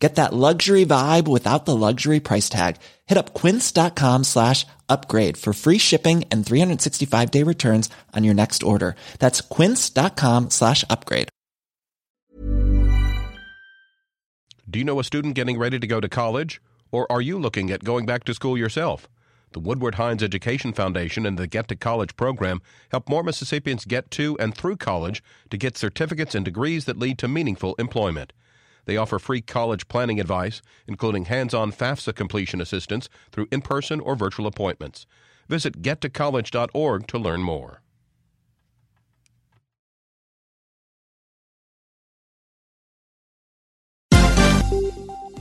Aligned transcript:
Get 0.00 0.14
that 0.14 0.32
luxury 0.32 0.86
vibe 0.86 1.28
without 1.28 1.66
the 1.66 1.76
luxury 1.76 2.20
price 2.20 2.48
tag. 2.48 2.76
Hit 3.06 3.18
up 3.18 3.34
quince.com 3.34 4.24
slash 4.24 4.66
upgrade 4.88 5.36
for 5.36 5.52
free 5.52 5.76
shipping 5.76 6.24
and 6.30 6.44
365 6.44 7.30
day 7.30 7.42
returns 7.42 7.90
on 8.16 8.24
your 8.24 8.34
next 8.34 8.62
order. 8.62 8.96
That's 9.18 9.42
quince.com 9.42 10.50
slash 10.50 10.84
upgrade. 10.88 11.28
Do 14.68 14.78
you 14.78 14.84
know 14.84 15.00
a 15.00 15.04
student 15.04 15.34
getting 15.34 15.58
ready 15.58 15.78
to 15.78 15.86
go 15.86 16.00
to 16.00 16.08
college? 16.08 16.62
Or 16.92 17.10
are 17.10 17.20
you 17.20 17.38
looking 17.38 17.70
at 17.70 17.84
going 17.84 18.06
back 18.06 18.24
to 18.24 18.34
school 18.34 18.56
yourself? 18.56 19.08
The 19.52 19.60
Woodward 19.60 19.96
Hines 19.96 20.22
Education 20.22 20.72
Foundation 20.72 21.26
and 21.26 21.36
the 21.36 21.48
Get 21.48 21.66
to 21.68 21.76
College 21.76 22.16
program 22.16 22.62
help 22.92 23.08
more 23.08 23.24
Mississippians 23.24 23.84
get 23.84 24.10
to 24.12 24.38
and 24.38 24.56
through 24.56 24.76
college 24.76 25.24
to 25.50 25.56
get 25.56 25.76
certificates 25.76 26.36
and 26.36 26.44
degrees 26.44 26.84
that 26.84 26.98
lead 26.98 27.18
to 27.18 27.26
meaningful 27.26 27.74
employment. 27.74 28.32
They 28.84 28.96
offer 28.96 29.18
free 29.18 29.40
college 29.40 29.88
planning 29.88 30.20
advice, 30.20 30.62
including 30.86 31.26
hands 31.26 31.54
on 31.54 31.72
FAFSA 31.72 32.14
completion 32.14 32.60
assistance 32.60 33.08
through 33.32 33.48
in 33.50 33.60
person 33.60 34.00
or 34.00 34.16
virtual 34.16 34.46
appointments. 34.46 35.06
Visit 35.48 35.82
gettocollege.org 35.82 37.06
to 37.06 37.18
learn 37.18 37.42
more. 37.42 37.82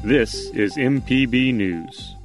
This 0.04 0.50
is 0.52 0.78
MPB 0.78 1.54
News. 1.54 2.16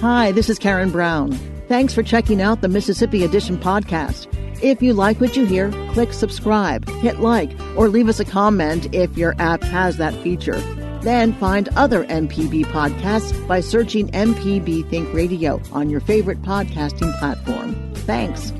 Hi, 0.00 0.32
this 0.32 0.48
is 0.50 0.58
Karen 0.58 0.90
Brown. 0.90 1.32
Thanks 1.68 1.94
for 1.94 2.02
checking 2.02 2.42
out 2.42 2.60
the 2.60 2.68
Mississippi 2.68 3.24
Edition 3.24 3.56
podcast. 3.56 4.26
If 4.60 4.82
you 4.82 4.92
like 4.92 5.20
what 5.20 5.36
you 5.36 5.44
hear, 5.46 5.70
click 5.92 6.12
subscribe, 6.12 6.88
hit 6.88 7.20
like, 7.20 7.50
or 7.76 7.88
leave 7.88 8.08
us 8.08 8.18
a 8.18 8.24
comment 8.24 8.92
if 8.92 9.16
your 9.16 9.36
app 9.38 9.62
has 9.62 9.98
that 9.98 10.14
feature. 10.22 10.58
Then 11.02 11.32
find 11.34 11.68
other 11.76 12.04
MPB 12.04 12.64
podcasts 12.66 13.46
by 13.46 13.60
searching 13.60 14.08
MPB 14.08 14.90
Think 14.90 15.14
Radio 15.14 15.62
on 15.72 15.90
your 15.90 16.00
favorite 16.00 16.42
podcasting 16.42 17.16
platform. 17.20 17.76
Thanks. 17.94 18.50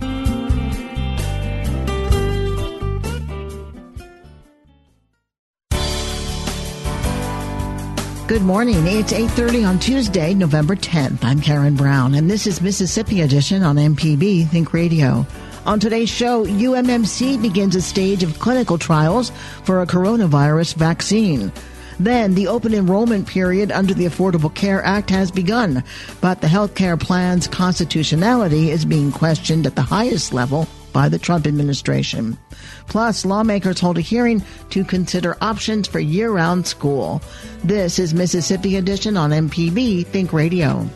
Good 8.29 8.43
morning. 8.43 8.87
It's 8.87 9.13
8:30 9.13 9.65
on 9.65 9.79
Tuesday, 9.81 10.35
November 10.35 10.77
10th. 10.77 11.25
I'm 11.25 11.41
Karen 11.41 11.75
Brown 11.75 12.15
and 12.15 12.31
this 12.31 12.47
is 12.47 12.61
Mississippi 12.61 13.23
Edition 13.23 13.65
on 13.65 13.77
MPB 13.77 14.45
Think 14.49 14.73
Radio. 14.73 15.27
On 15.69 15.79
today's 15.79 16.09
show, 16.09 16.47
UMMC 16.47 17.43
begins 17.43 17.77
a 17.77 17.83
stage 17.83 18.23
of 18.23 18.39
clinical 18.39 18.79
trials 18.79 19.31
for 19.65 19.83
a 19.83 19.87
coronavirus 19.87 20.77
vaccine. 20.77 21.53
Then 22.01 22.35
the 22.35 22.47
open 22.49 22.73
enrollment 22.73 23.27
period 23.27 23.71
under 23.71 23.93
the 23.93 24.07
Affordable 24.07 24.55
Care 24.55 24.83
Act 24.83 25.11
has 25.11 25.31
begun, 25.31 25.85
but 26.23 26.41
the 26.41 26.49
health 26.49 26.75
care 26.75 26.97
plan's 26.97 27.47
constitutionality 27.47 28.71
is 28.71 28.87
being 28.87 29.13
questioned 29.13 29.67
at 29.67 29.77
the 29.77 29.83
highest 29.83 30.33
level 30.33 30.67
by 30.95 31.11
the 31.11 31.19
Trump 31.19 31.47
administration. 31.47 32.39
Plus, 32.87 33.27
lawmakers 33.27 33.79
hold 33.79 33.99
a 33.99 34.01
hearing 34.01 34.43
to 34.71 34.85
consider 34.85 35.37
options 35.43 35.87
for 35.87 36.01
year 36.01 36.31
round 36.31 36.67
school. 36.67 37.21
This 37.63 37.99
is 37.99 38.15
Mississippi 38.15 38.77
Edition 38.77 39.19
on 39.19 39.33
MPB 39.33 40.07
Think 40.07 40.33
Radio. 40.33 40.89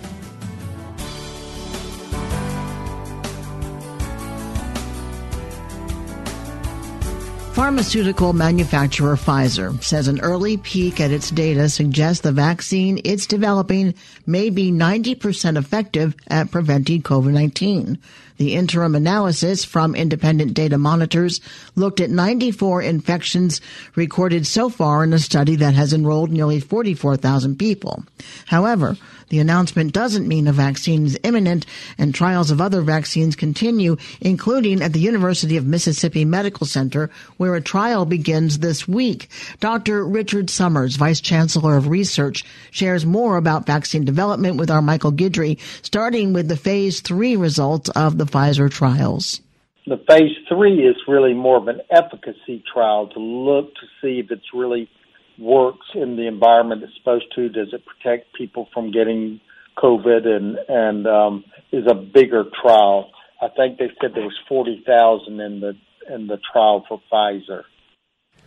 Pharmaceutical 7.62 8.33
manufacturer 8.33 9.15
Pfizer 9.15 9.81
says 9.84 10.09
an 10.09 10.19
early 10.19 10.56
peek 10.56 11.00
at 11.00 11.12
its 11.12 11.31
data 11.31 11.69
suggests 11.69 12.21
the 12.21 12.33
vaccine 12.33 13.00
it's 13.05 13.25
developing 13.25 13.95
may 14.27 14.50
be 14.50 14.73
90% 14.73 15.56
effective 15.56 16.17
at 16.27 16.51
preventing 16.51 17.03
COVID-19. 17.03 17.99
The 18.39 18.55
interim 18.55 18.97
analysis 18.97 19.65
from 19.65 19.95
independent 19.95 20.55
data 20.55 20.77
monitors 20.77 21.41
looked 21.77 22.01
at 22.01 22.11
94 22.11 22.83
infections 22.83 23.61
recorded 23.95 24.45
so 24.45 24.69
far 24.69 25.05
in 25.05 25.12
a 25.12 25.21
study 25.21 25.55
that 25.55 25.75
has 25.75 25.93
enrolled 25.93 26.33
nearly 26.33 26.59
44,000 26.59 27.61
people. 27.61 28.03
However, 28.47 28.97
the 29.32 29.38
announcement 29.38 29.94
doesn't 29.94 30.28
mean 30.28 30.47
a 30.47 30.53
vaccine 30.53 31.06
is 31.06 31.19
imminent 31.25 31.65
and 31.97 32.15
trials 32.15 32.50
of 32.50 32.60
other 32.60 32.82
vaccines 32.82 33.34
continue, 33.34 33.97
including 34.20 34.82
at 34.82 34.93
the 34.93 35.00
University 35.00 35.56
of 35.56 35.66
Mississippi 35.66 36.26
Medical 36.26 36.66
Center, 36.66 37.09
where 37.38 37.54
a 37.54 37.60
trial 37.62 38.04
begins 38.04 38.59
this 38.59 38.87
week. 38.87 39.31
Dr. 39.59 40.06
Richard 40.06 40.50
Summers, 40.50 40.97
Vice 40.97 41.22
Chancellor 41.22 41.78
of 41.78 41.88
Research, 41.88 42.44
shares 42.71 43.06
more 43.06 43.38
about 43.38 43.65
vaccine 43.65 44.04
development 44.04 44.59
with 44.59 44.71
our 44.71 44.82
Michael 44.82 45.12
Guidry, 45.12 45.59
starting 45.82 46.34
with 46.34 46.48
the 46.48 46.56
phase 46.56 47.00
three 47.00 47.34
results 47.34 47.88
of 47.88 48.19
the 48.19 48.26
Pfizer 48.26 48.71
trials. 48.71 49.41
The 49.87 49.97
phase 50.06 50.37
three 50.47 50.87
is 50.87 50.97
really 51.09 51.32
more 51.32 51.56
of 51.56 51.69
an 51.69 51.81
efficacy 51.91 52.62
trial 52.71 53.06
to 53.09 53.19
look 53.19 53.75
to 53.76 53.87
see 54.03 54.19
if 54.19 54.31
it's 54.31 54.53
really 54.53 54.91
works 55.38 55.87
in 55.94 56.16
the 56.16 56.26
environment 56.26 56.82
it's 56.82 56.97
supposed 56.98 57.26
to? 57.34 57.48
Does 57.48 57.72
it 57.72 57.82
protect 57.84 58.34
people 58.34 58.69
from 58.72 58.91
getting 58.91 59.41
COVID? 59.78 60.26
And 60.26 60.59
and 60.69 61.06
um, 61.06 61.44
is 61.72 61.84
a 61.88 61.94
bigger 61.94 62.44
trial. 62.62 63.10
I 63.41 63.48
think 63.48 63.78
they 63.78 63.91
said 64.00 64.12
there 64.15 64.25
was 64.25 64.38
forty 64.48 64.82
thousand 64.87 65.41
in 65.41 65.60
the 65.60 65.72
in 66.12 66.26
the 66.26 66.38
trial 66.53 66.84
for 66.88 67.00
Pfizer. 67.12 67.62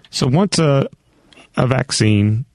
So 0.10 0.28
once 0.28 0.60
a 0.60 0.88
a 1.58 1.68
vaccine 1.68 2.46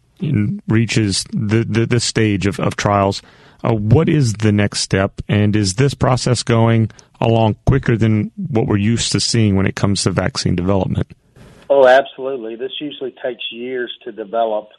reaches 0.69 1.25
the, 1.33 1.87
the, 1.89 2.01
stage 2.01 2.47
of, 2.47 2.61
of 2.61 2.77
trials, 2.77 3.23
uh, 3.65 3.73
what 3.73 4.09
is 4.09 4.35
the 4.35 4.53
next 4.53 4.81
step? 4.81 5.21
And 5.29 5.57
is 5.57 5.75
this 5.75 5.95
process 5.95 6.43
going 6.43 6.91
along 7.21 7.57
quicker 7.67 7.97
than 7.97 8.31
what 8.37 8.67
we're 8.67 8.77
used 8.77 9.13
to 9.13 9.21
seeing 9.21 9.57
when 9.57 9.67
it 9.67 9.77
comes 9.77 10.03
to 10.03 10.11
vaccine 10.11 10.57
development? 10.57 11.13
Oh, 11.71 11.87
absolutely. 11.87 12.57
This 12.57 12.73
usually 12.81 13.15
takes 13.25 13.45
years 13.53 13.97
to 14.05 14.11
develop. 14.11 14.71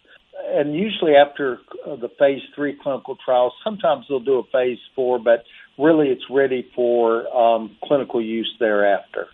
And 0.53 0.75
usually 0.75 1.15
after 1.15 1.59
uh, 1.87 1.95
the 1.95 2.09
phase 2.19 2.41
three 2.53 2.77
clinical 2.83 3.17
trials, 3.23 3.53
sometimes 3.63 4.05
they'll 4.09 4.19
do 4.19 4.39
a 4.39 4.43
phase 4.51 4.77
four, 4.93 5.17
but 5.17 5.45
really 5.77 6.09
it's 6.09 6.25
ready 6.29 6.69
for 6.75 7.33
um, 7.33 7.77
clinical 7.81 8.21
use 8.21 8.53
thereafter. 8.59 9.27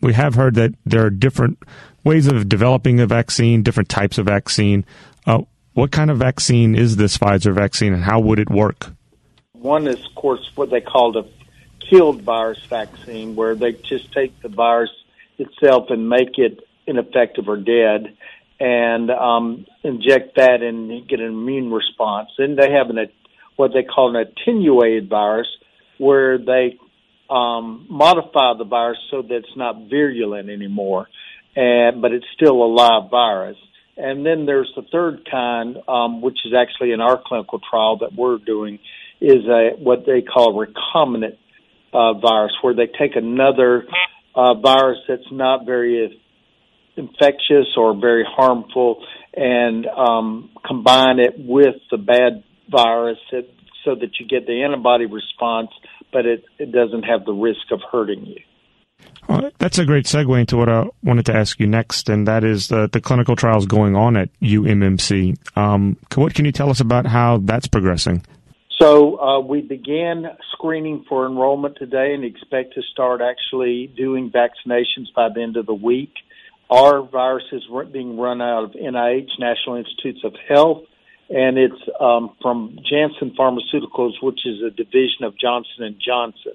We 0.00 0.14
have 0.14 0.34
heard 0.34 0.54
that 0.54 0.74
there 0.86 1.04
are 1.04 1.10
different 1.10 1.58
ways 2.02 2.26
of 2.26 2.48
developing 2.48 2.98
a 2.98 3.06
vaccine, 3.06 3.62
different 3.62 3.90
types 3.90 4.16
of 4.16 4.24
vaccine. 4.24 4.86
Uh, 5.26 5.42
what 5.74 5.90
kind 5.90 6.10
of 6.10 6.16
vaccine 6.16 6.74
is 6.74 6.96
this 6.96 7.18
Pfizer 7.18 7.52
vaccine 7.52 7.92
and 7.92 8.04
how 8.04 8.20
would 8.20 8.38
it 8.38 8.48
work? 8.48 8.90
One 9.52 9.86
is, 9.86 10.02
of 10.06 10.14
course, 10.14 10.50
what 10.54 10.70
they 10.70 10.80
call 10.80 11.12
the 11.12 11.28
killed 11.90 12.22
virus 12.22 12.64
vaccine, 12.64 13.36
where 13.36 13.54
they 13.54 13.72
just 13.72 14.10
take 14.12 14.40
the 14.40 14.48
virus 14.48 14.90
itself 15.36 15.90
and 15.90 16.08
make 16.08 16.38
it 16.38 16.60
ineffective 16.86 17.48
or 17.48 17.56
dead 17.56 18.16
and 18.60 19.10
um, 19.10 19.66
inject 19.82 20.36
that 20.36 20.62
and 20.62 21.08
get 21.08 21.18
an 21.18 21.26
immune 21.26 21.72
response. 21.72 22.28
Then 22.36 22.56
they 22.56 22.70
have 22.70 22.90
an 22.90 22.98
what 23.56 23.72
they 23.74 23.82
call 23.82 24.14
an 24.14 24.26
attenuated 24.26 25.08
virus, 25.08 25.48
where 25.98 26.38
they 26.38 26.78
um, 27.28 27.86
modify 27.90 28.54
the 28.56 28.64
virus 28.64 28.98
so 29.10 29.22
that 29.22 29.34
it's 29.34 29.56
not 29.56 29.88
virulent 29.88 30.48
anymore, 30.48 31.08
and 31.56 32.00
but 32.02 32.12
it's 32.12 32.26
still 32.34 32.62
a 32.62 32.70
live 32.72 33.10
virus. 33.10 33.56
And 33.96 34.24
then 34.24 34.46
there's 34.46 34.72
the 34.76 34.82
third 34.90 35.28
kind, 35.30 35.76
um, 35.86 36.22
which 36.22 36.38
is 36.46 36.52
actually 36.54 36.92
in 36.92 37.00
our 37.00 37.20
clinical 37.24 37.60
trial 37.70 37.98
that 37.98 38.14
we're 38.14 38.38
doing, 38.38 38.78
is 39.20 39.44
a 39.46 39.70
what 39.78 40.06
they 40.06 40.22
call 40.22 40.54
recombinant 40.54 41.36
uh, 41.92 42.14
virus, 42.14 42.52
where 42.62 42.74
they 42.74 42.86
take 42.86 43.16
another 43.16 43.84
uh, 44.34 44.54
virus 44.54 44.98
that's 45.06 45.30
not 45.30 45.66
very 45.66 46.19
infectious 47.00 47.74
or 47.76 47.98
very 47.98 48.24
harmful 48.28 49.04
and 49.34 49.86
um, 49.86 50.50
combine 50.66 51.18
it 51.18 51.34
with 51.36 51.76
the 51.90 51.98
bad 51.98 52.44
virus 52.70 53.18
it, 53.32 53.52
so 53.84 53.94
that 53.94 54.10
you 54.18 54.26
get 54.26 54.46
the 54.46 54.62
antibody 54.62 55.06
response, 55.06 55.70
but 56.12 56.26
it, 56.26 56.44
it 56.58 56.72
doesn't 56.72 57.02
have 57.02 57.24
the 57.24 57.32
risk 57.32 57.72
of 57.72 57.80
hurting 57.90 58.26
you. 58.26 58.40
Well, 59.28 59.50
that's 59.58 59.78
a 59.78 59.84
great 59.84 60.06
segue 60.06 60.38
into 60.38 60.56
what 60.56 60.68
I 60.68 60.86
wanted 61.02 61.26
to 61.26 61.34
ask 61.34 61.58
you 61.60 61.66
next, 61.66 62.08
and 62.08 62.26
that 62.28 62.44
is 62.44 62.68
the, 62.68 62.88
the 62.92 63.00
clinical 63.00 63.36
trials 63.36 63.66
going 63.66 63.96
on 63.96 64.16
at 64.16 64.28
UMMC. 64.40 65.36
Um, 65.56 65.96
what 66.14 66.34
can 66.34 66.44
you 66.44 66.52
tell 66.52 66.70
us 66.70 66.80
about 66.80 67.06
how 67.06 67.38
that's 67.38 67.68
progressing? 67.68 68.24
So 68.80 69.20
uh, 69.20 69.40
we 69.40 69.60
began 69.60 70.24
screening 70.52 71.04
for 71.08 71.26
enrollment 71.26 71.76
today 71.78 72.14
and 72.14 72.24
expect 72.24 72.74
to 72.74 72.82
start 72.92 73.20
actually 73.20 73.92
doing 73.94 74.30
vaccinations 74.30 75.06
by 75.14 75.28
the 75.34 75.42
end 75.42 75.56
of 75.56 75.66
the 75.66 75.74
week. 75.74 76.12
Our 76.70 77.02
virus 77.02 77.44
is 77.50 77.64
being 77.92 78.16
run 78.16 78.40
out 78.40 78.64
of 78.64 78.70
NIH, 78.72 79.38
National 79.40 79.76
Institutes 79.76 80.20
of 80.24 80.34
Health, 80.48 80.84
and 81.28 81.58
it's 81.58 81.82
um, 82.00 82.30
from 82.40 82.78
Janssen 82.88 83.34
Pharmaceuticals, 83.36 84.22
which 84.22 84.46
is 84.46 84.62
a 84.62 84.70
division 84.70 85.24
of 85.24 85.36
Johnson 85.36 85.82
and 85.82 85.96
Johnson, 86.00 86.52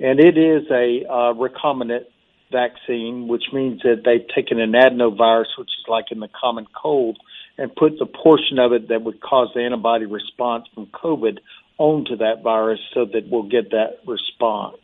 and 0.00 0.18
it 0.18 0.36
is 0.36 0.64
a 0.70 1.04
uh, 1.08 1.34
recombinant 1.34 2.06
vaccine, 2.50 3.28
which 3.28 3.44
means 3.52 3.80
that 3.82 4.02
they've 4.04 4.26
taken 4.34 4.58
an 4.60 4.72
adenovirus, 4.72 5.56
which 5.56 5.68
is 5.68 5.84
like 5.88 6.06
in 6.10 6.18
the 6.18 6.28
common 6.28 6.66
cold, 6.74 7.18
and 7.56 7.74
put 7.76 7.98
the 7.98 8.06
portion 8.06 8.58
of 8.58 8.72
it 8.72 8.88
that 8.88 9.02
would 9.02 9.20
cause 9.20 9.48
the 9.54 9.60
antibody 9.60 10.06
response 10.06 10.64
from 10.74 10.86
COVID 10.86 11.38
onto 11.78 12.16
that 12.16 12.42
virus 12.42 12.80
so 12.92 13.04
that 13.04 13.28
we'll 13.30 13.48
get 13.48 13.70
that 13.70 13.98
response. 14.06 14.78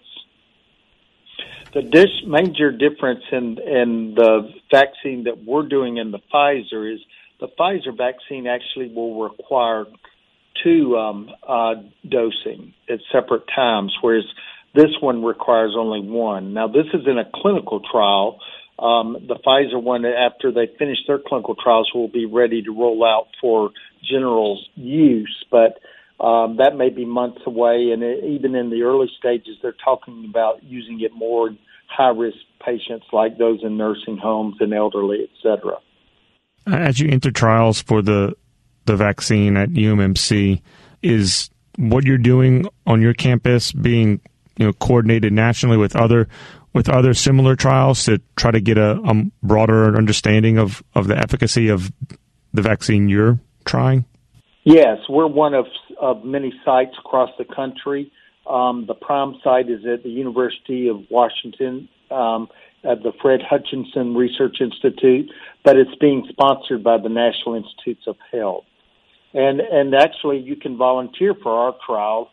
The 1.72 1.82
dis- 1.82 2.26
major 2.26 2.72
difference 2.72 3.22
in, 3.30 3.58
in 3.58 4.14
the 4.16 4.50
vaccine 4.70 5.24
that 5.24 5.44
we're 5.44 5.68
doing 5.68 5.98
in 5.98 6.10
the 6.10 6.20
Pfizer 6.32 6.92
is 6.92 7.00
the 7.40 7.48
Pfizer 7.58 7.96
vaccine 7.96 8.46
actually 8.46 8.92
will 8.92 9.22
require 9.22 9.86
two 10.62 10.96
um, 10.96 11.30
uh, 11.46 11.74
dosing 12.08 12.74
at 12.88 12.98
separate 13.12 13.44
times, 13.54 13.96
whereas 14.00 14.24
this 14.74 14.90
one 15.00 15.24
requires 15.24 15.74
only 15.76 16.00
one. 16.00 16.52
Now, 16.54 16.68
this 16.68 16.86
is 16.92 17.06
in 17.06 17.18
a 17.18 17.28
clinical 17.34 17.80
trial. 17.80 18.40
Um, 18.78 19.16
the 19.28 19.36
Pfizer 19.36 19.82
one, 19.82 20.04
after 20.04 20.52
they 20.52 20.68
finish 20.78 20.98
their 21.06 21.18
clinical 21.18 21.54
trials, 21.54 21.90
will 21.94 22.08
be 22.08 22.26
ready 22.26 22.62
to 22.62 22.70
roll 22.70 23.04
out 23.04 23.28
for 23.40 23.70
general 24.02 24.60
use, 24.74 25.44
but 25.50 25.78
um, 26.20 26.56
that 26.58 26.76
may 26.76 26.90
be 26.90 27.04
months 27.04 27.40
away. 27.46 27.90
And 27.92 28.02
it, 28.02 28.24
even 28.24 28.54
in 28.54 28.70
the 28.70 28.82
early 28.82 29.08
stages, 29.18 29.56
they're 29.62 29.74
talking 29.84 30.26
about 30.28 30.62
using 30.62 31.00
it 31.00 31.12
more 31.14 31.48
in 31.48 31.58
high 31.88 32.10
risk 32.10 32.36
patients 32.64 33.06
like 33.12 33.38
those 33.38 33.60
in 33.62 33.76
nursing 33.76 34.18
homes 34.18 34.56
and 34.60 34.72
elderly, 34.72 35.22
et 35.22 35.30
cetera. 35.42 35.78
As 36.66 37.00
you 37.00 37.08
enter 37.08 37.30
trials 37.30 37.80
for 37.80 38.02
the 38.02 38.36
the 38.86 38.96
vaccine 38.96 39.56
at 39.56 39.70
UMMC, 39.70 40.60
is 41.02 41.50
what 41.76 42.04
you're 42.04 42.18
doing 42.18 42.66
on 42.86 43.00
your 43.00 43.14
campus 43.14 43.72
being 43.72 44.20
you 44.56 44.66
know 44.66 44.72
coordinated 44.74 45.32
nationally 45.32 45.76
with 45.76 45.96
other 45.96 46.28
with 46.72 46.88
other 46.88 47.14
similar 47.14 47.56
trials 47.56 48.04
to 48.04 48.20
try 48.36 48.50
to 48.50 48.60
get 48.60 48.78
a, 48.78 49.00
a 49.04 49.24
broader 49.42 49.96
understanding 49.96 50.58
of, 50.58 50.82
of 50.94 51.08
the 51.08 51.16
efficacy 51.16 51.68
of 51.68 51.90
the 52.52 52.62
vaccine 52.62 53.08
you're 53.08 53.40
trying? 53.64 54.04
Yes, 54.64 54.98
we're 55.08 55.26
one 55.26 55.54
of, 55.54 55.66
of 56.00 56.24
many 56.24 56.52
sites 56.64 56.96
across 56.98 57.30
the 57.38 57.44
country. 57.44 58.10
Um, 58.48 58.86
the 58.86 58.94
prime 58.94 59.36
site 59.44 59.68
is 59.68 59.84
at 59.86 60.02
the 60.02 60.10
University 60.10 60.88
of 60.88 61.02
Washington 61.10 61.88
um, 62.10 62.48
at 62.82 63.02
the 63.02 63.12
Fred 63.20 63.40
Hutchinson 63.42 64.14
Research 64.14 64.56
Institute, 64.60 65.30
but 65.64 65.76
it's 65.76 65.94
being 66.00 66.26
sponsored 66.30 66.82
by 66.82 66.96
the 66.98 67.10
National 67.10 67.54
Institutes 67.54 68.04
of 68.06 68.16
Health. 68.32 68.64
And 69.34 69.60
and 69.60 69.94
actually, 69.94 70.38
you 70.38 70.56
can 70.56 70.76
volunteer 70.76 71.34
for 71.34 71.52
our 71.52 71.74
trial 71.86 72.30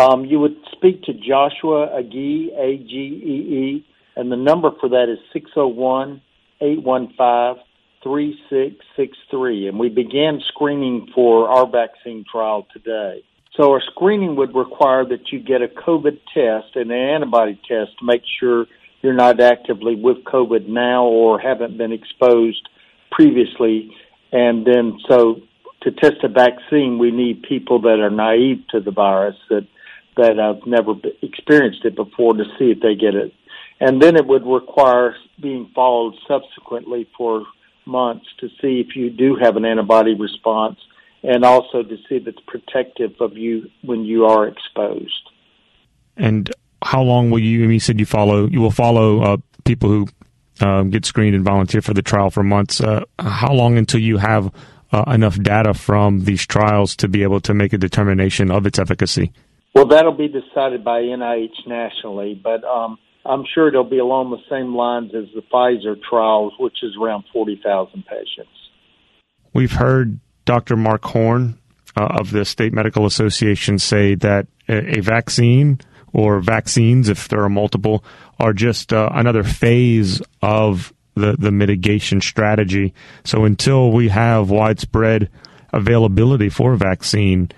um, 0.00 0.24
you 0.24 0.38
would 0.40 0.56
speak 0.72 1.02
to 1.02 1.12
Joshua 1.12 1.88
Agee, 1.88 2.48
A 2.56 2.78
G 2.78 2.94
E 2.94 3.54
E, 3.54 3.86
and 4.16 4.32
the 4.32 4.36
number 4.36 4.70
for 4.80 4.88
that 4.88 5.08
is 5.10 5.18
601 5.32 6.22
815 6.60 7.64
3663. 8.02 9.68
And 9.68 9.78
we 9.78 9.88
began 9.88 10.40
screening 10.48 11.08
for 11.14 11.48
our 11.48 11.66
vaccine 11.66 12.24
trial 12.30 12.66
today. 12.72 13.22
So 13.56 13.72
our 13.72 13.82
screening 13.90 14.36
would 14.36 14.54
require 14.54 15.04
that 15.06 15.32
you 15.32 15.40
get 15.40 15.62
a 15.62 15.68
COVID 15.68 16.18
test 16.32 16.76
and 16.76 16.90
an 16.90 16.98
antibody 16.98 17.60
test 17.68 17.98
to 17.98 18.04
make 18.04 18.22
sure 18.38 18.66
you're 19.02 19.14
not 19.14 19.40
actively 19.40 19.96
with 19.96 20.18
COVID 20.24 20.68
now 20.68 21.04
or 21.04 21.38
haven't 21.38 21.76
been 21.76 21.92
exposed 21.92 22.68
previously. 23.10 23.94
And 24.32 24.66
then 24.66 24.98
so 25.08 25.40
to 25.82 25.90
test 25.90 26.22
a 26.22 26.28
vaccine, 26.28 26.98
we 26.98 27.10
need 27.10 27.42
people 27.42 27.80
that 27.82 27.98
are 28.00 28.10
naive 28.10 28.64
to 28.70 28.80
the 28.80 28.92
virus 28.92 29.36
that 29.48 29.66
that 30.16 30.36
have 30.36 30.66
never 30.66 30.94
experienced 31.22 31.84
it 31.84 31.96
before 31.96 32.34
to 32.34 32.44
see 32.58 32.70
if 32.72 32.80
they 32.80 32.94
get 32.94 33.14
it. 33.14 33.32
And 33.78 34.02
then 34.02 34.16
it 34.16 34.26
would 34.26 34.44
require 34.44 35.16
being 35.40 35.70
followed 35.74 36.14
subsequently 36.28 37.08
for 37.16 37.46
months 37.90 38.26
to 38.38 38.48
see 38.60 38.80
if 38.80 38.96
you 38.96 39.10
do 39.10 39.36
have 39.36 39.56
an 39.56 39.64
antibody 39.64 40.14
response 40.14 40.78
and 41.22 41.44
also 41.44 41.82
to 41.82 41.96
see 42.08 42.16
if 42.16 42.26
it's 42.26 42.40
protective 42.46 43.12
of 43.20 43.36
you 43.36 43.68
when 43.82 44.04
you 44.04 44.24
are 44.24 44.46
exposed. 44.46 45.28
And 46.16 46.50
how 46.82 47.02
long 47.02 47.30
will 47.30 47.40
you? 47.40 47.68
You 47.68 47.80
said 47.80 48.00
you 48.00 48.06
follow. 48.06 48.46
You 48.46 48.60
will 48.60 48.70
follow 48.70 49.20
uh, 49.22 49.36
people 49.64 49.90
who 49.90 50.08
um, 50.60 50.90
get 50.90 51.04
screened 51.04 51.34
and 51.34 51.44
volunteer 51.44 51.82
for 51.82 51.94
the 51.94 52.02
trial 52.02 52.30
for 52.30 52.42
months. 52.42 52.80
Uh, 52.80 53.04
how 53.18 53.52
long 53.52 53.76
until 53.76 54.00
you 54.00 54.16
have 54.16 54.52
uh, 54.92 55.04
enough 55.08 55.40
data 55.40 55.74
from 55.74 56.24
these 56.24 56.46
trials 56.46 56.96
to 56.96 57.08
be 57.08 57.22
able 57.22 57.40
to 57.42 57.54
make 57.54 57.72
a 57.72 57.78
determination 57.78 58.50
of 58.50 58.66
its 58.66 58.78
efficacy? 58.78 59.32
Well, 59.74 59.86
that'll 59.86 60.12
be 60.12 60.28
decided 60.28 60.84
by 60.84 61.02
NIH 61.02 61.66
nationally, 61.66 62.40
but 62.42 62.64
um, 62.64 62.98
I'm 63.24 63.44
sure 63.54 63.68
it'll 63.68 63.84
be 63.84 63.98
along 63.98 64.30
the 64.30 64.42
same 64.48 64.74
lines 64.74 65.12
as 65.14 65.26
the 65.34 65.42
Pfizer 65.52 65.96
trials, 66.08 66.52
which 66.58 66.82
is 66.82 66.96
around 67.00 67.24
40,000 67.32 68.04
patients. 68.06 68.50
We've 69.52 69.72
heard 69.72 70.20
Dr. 70.44 70.76
Mark 70.76 71.04
Horne 71.04 71.58
uh, 71.96 72.18
of 72.18 72.30
the 72.30 72.44
State 72.44 72.72
Medical 72.72 73.04
Association 73.04 73.78
say 73.78 74.14
that 74.16 74.46
a, 74.68 75.00
vaccine 75.00 75.80
or 76.12 76.40
vaccines, 76.40 77.08
if 77.08 77.28
there 77.28 77.42
are 77.42 77.48
multiple, 77.48 78.04
are 78.38 78.52
just 78.52 78.92
uh, 78.92 79.10
another 79.12 79.42
phase 79.42 80.22
of 80.40 80.92
the, 81.14 81.36
the 81.38 81.50
mitigation 81.50 82.20
strategy. 82.20 82.94
So 83.24 83.44
until 83.44 83.90
we 83.90 84.08
have 84.08 84.50
widespread 84.50 85.28
availability 85.72 86.48
for 86.48 86.72
a 86.74 86.76
vaccine, 86.76 87.50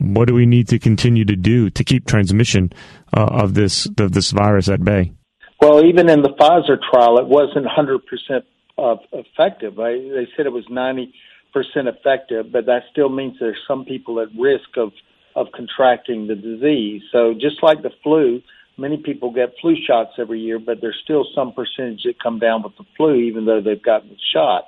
what 0.00 0.28
do 0.28 0.34
we 0.34 0.46
need 0.46 0.68
to 0.68 0.78
continue 0.78 1.24
to 1.24 1.36
do 1.36 1.70
to 1.70 1.84
keep 1.84 2.06
transmission 2.06 2.72
uh, 3.16 3.26
of 3.26 3.54
this 3.54 3.86
of 3.98 4.12
this 4.12 4.30
virus 4.30 4.68
at 4.68 4.82
bay? 4.82 5.12
Well, 5.60 5.84
even 5.84 6.08
in 6.08 6.22
the 6.22 6.30
Pfizer 6.30 6.78
trial, 6.90 7.18
it 7.18 7.26
wasn't 7.26 7.66
100% 7.66 8.00
uh, 8.78 8.96
effective. 9.12 9.78
I, 9.78 9.92
they 9.92 10.26
said 10.34 10.46
it 10.46 10.52
was 10.52 10.64
90% 10.70 11.12
effective, 11.54 12.50
but 12.50 12.64
that 12.64 12.84
still 12.90 13.10
means 13.10 13.36
there's 13.38 13.58
some 13.68 13.84
people 13.84 14.20
at 14.20 14.28
risk 14.38 14.76
of 14.76 14.92
of 15.36 15.46
contracting 15.54 16.26
the 16.26 16.34
disease. 16.34 17.02
So 17.12 17.34
just 17.34 17.62
like 17.62 17.82
the 17.82 17.92
flu, 18.02 18.42
many 18.76 18.96
people 18.96 19.32
get 19.32 19.54
flu 19.60 19.76
shots 19.86 20.10
every 20.18 20.40
year, 20.40 20.58
but 20.58 20.80
there's 20.80 20.98
still 21.04 21.24
some 21.36 21.52
percentage 21.52 22.02
that 22.04 22.20
come 22.20 22.40
down 22.40 22.64
with 22.64 22.76
the 22.76 22.84
flu, 22.96 23.14
even 23.14 23.44
though 23.44 23.60
they've 23.60 23.80
gotten 23.80 24.08
the 24.08 24.16
shot. 24.32 24.64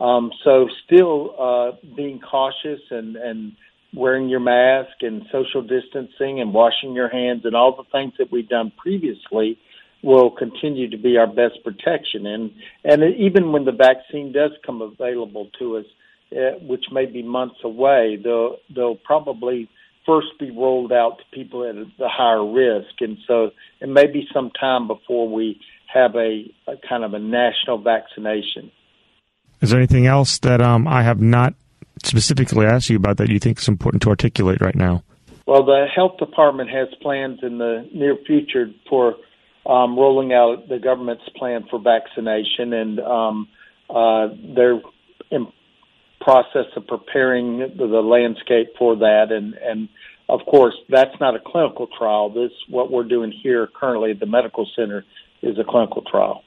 Um, 0.00 0.32
so 0.42 0.68
still 0.84 1.36
uh, 1.38 1.72
being 1.94 2.18
cautious 2.18 2.80
and 2.90 3.14
and 3.14 3.52
wearing 3.94 4.28
your 4.28 4.40
mask 4.40 5.02
and 5.02 5.22
social 5.30 5.62
distancing 5.62 6.40
and 6.40 6.54
washing 6.54 6.94
your 6.94 7.08
hands 7.08 7.42
and 7.44 7.54
all 7.54 7.76
the 7.76 7.84
things 7.92 8.12
that 8.18 8.32
we've 8.32 8.48
done 8.48 8.72
previously 8.76 9.58
will 10.02 10.30
continue 10.30 10.90
to 10.90 10.96
be 10.96 11.16
our 11.16 11.26
best 11.26 11.62
protection. 11.64 12.26
And 12.26 12.52
and 12.84 13.02
even 13.16 13.52
when 13.52 13.64
the 13.64 13.72
vaccine 13.72 14.32
does 14.32 14.50
come 14.66 14.82
available 14.82 15.50
to 15.58 15.78
us, 15.78 15.86
uh, 16.32 16.58
which 16.66 16.86
may 16.90 17.06
be 17.06 17.22
months 17.22 17.60
away, 17.62 18.18
they'll 18.22 18.56
they'll 18.74 18.96
probably 18.96 19.68
first 20.04 20.28
be 20.40 20.50
rolled 20.50 20.92
out 20.92 21.18
to 21.18 21.24
people 21.32 21.64
at 21.64 21.76
the 21.98 22.08
higher 22.08 22.44
risk, 22.44 23.00
and 23.00 23.18
so 23.26 23.50
it 23.80 23.88
may 23.88 24.06
be 24.06 24.26
some 24.32 24.50
time 24.58 24.88
before 24.88 25.28
we 25.28 25.60
have 25.86 26.16
a, 26.16 26.50
a 26.66 26.74
kind 26.88 27.04
of 27.04 27.14
a 27.14 27.18
national 27.18 27.78
vaccination. 27.78 28.72
Is 29.60 29.70
there 29.70 29.78
anything 29.78 30.06
else 30.06 30.38
that 30.38 30.60
um, 30.60 30.88
I 30.88 31.02
have 31.02 31.20
not 31.20 31.54
specifically 32.04 32.66
ask 32.66 32.90
you 32.90 32.96
about 32.96 33.16
that 33.18 33.28
you 33.28 33.38
think 33.38 33.58
is 33.58 33.68
important 33.68 34.02
to 34.02 34.08
articulate 34.08 34.60
right 34.60 34.74
now? 34.74 35.02
Well, 35.46 35.64
the 35.64 35.86
health 35.94 36.18
department 36.18 36.70
has 36.70 36.88
plans 37.00 37.40
in 37.42 37.58
the 37.58 37.88
near 37.92 38.16
future 38.26 38.70
for 38.88 39.16
um, 39.66 39.98
rolling 39.98 40.32
out 40.32 40.68
the 40.68 40.78
government's 40.78 41.28
plan 41.36 41.66
for 41.70 41.80
vaccination, 41.80 42.72
and 42.72 43.00
um, 43.00 43.48
uh, 43.90 44.28
they're 44.54 44.80
in 45.30 45.48
process 46.20 46.66
of 46.76 46.86
preparing 46.86 47.58
the, 47.58 47.86
the 47.86 48.00
landscape 48.00 48.68
for 48.78 48.96
that. 48.96 49.26
And, 49.30 49.54
and 49.54 49.88
of 50.28 50.40
course, 50.48 50.74
that's 50.88 51.14
not 51.20 51.34
a 51.34 51.40
clinical 51.44 51.88
trial. 51.98 52.30
This 52.30 52.52
what 52.68 52.90
we're 52.90 53.04
doing 53.04 53.32
here 53.42 53.68
currently 53.78 54.12
at 54.12 54.20
the 54.20 54.26
medical 54.26 54.68
center 54.76 55.04
is 55.42 55.58
a 55.58 55.64
clinical 55.64 56.02
trial. 56.02 56.44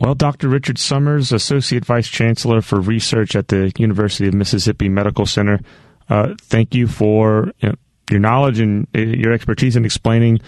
Well, 0.00 0.14
Dr. 0.14 0.48
Richard 0.48 0.78
Summers, 0.78 1.32
Associate 1.32 1.84
Vice 1.84 2.08
Chancellor 2.08 2.60
for 2.60 2.80
Research 2.80 3.36
at 3.36 3.48
the 3.48 3.72
University 3.78 4.26
of 4.26 4.34
Mississippi 4.34 4.88
Medical 4.88 5.24
Center, 5.24 5.60
uh, 6.08 6.34
thank 6.40 6.74
you 6.74 6.86
for 6.88 7.52
you 7.58 7.70
know, 7.70 7.74
your 8.10 8.20
knowledge 8.20 8.58
and 8.58 8.86
uh, 8.94 9.00
your 9.00 9.32
expertise 9.32 9.76
in 9.76 9.84
explaining 9.84 10.40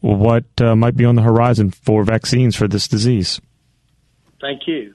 what 0.00 0.44
uh, 0.60 0.76
might 0.76 0.96
be 0.96 1.04
on 1.04 1.14
the 1.14 1.22
horizon 1.22 1.70
for 1.70 2.04
vaccines 2.04 2.56
for 2.56 2.68
this 2.68 2.86
disease. 2.88 3.40
Thank 4.40 4.66
you. 4.66 4.94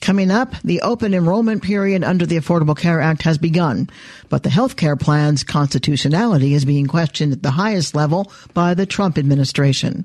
Coming 0.00 0.30
up, 0.30 0.60
the 0.62 0.82
open 0.82 1.14
enrollment 1.14 1.62
period 1.62 2.04
under 2.04 2.26
the 2.26 2.36
Affordable 2.36 2.76
Care 2.76 3.00
Act 3.00 3.22
has 3.22 3.38
begun, 3.38 3.88
but 4.28 4.42
the 4.42 4.50
health 4.50 4.76
care 4.76 4.96
plan's 4.96 5.42
constitutionality 5.42 6.54
is 6.54 6.64
being 6.64 6.86
questioned 6.86 7.32
at 7.32 7.42
the 7.42 7.50
highest 7.50 7.94
level 7.94 8.30
by 8.52 8.74
the 8.74 8.86
Trump 8.86 9.16
administration. 9.16 10.04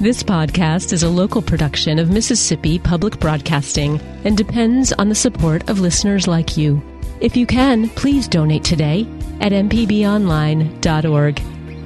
This 0.00 0.22
podcast 0.22 0.92
is 0.92 1.02
a 1.02 1.08
local 1.08 1.42
production 1.42 1.98
of 1.98 2.08
Mississippi 2.08 2.78
Public 2.78 3.18
Broadcasting 3.18 4.00
and 4.22 4.36
depends 4.36 4.92
on 4.92 5.08
the 5.08 5.14
support 5.16 5.68
of 5.68 5.80
listeners 5.80 6.28
like 6.28 6.56
you. 6.56 6.80
If 7.20 7.36
you 7.36 7.46
can, 7.46 7.88
please 7.88 8.28
donate 8.28 8.62
today 8.62 9.08
at 9.40 9.50
mpbonline.org. 9.50 11.40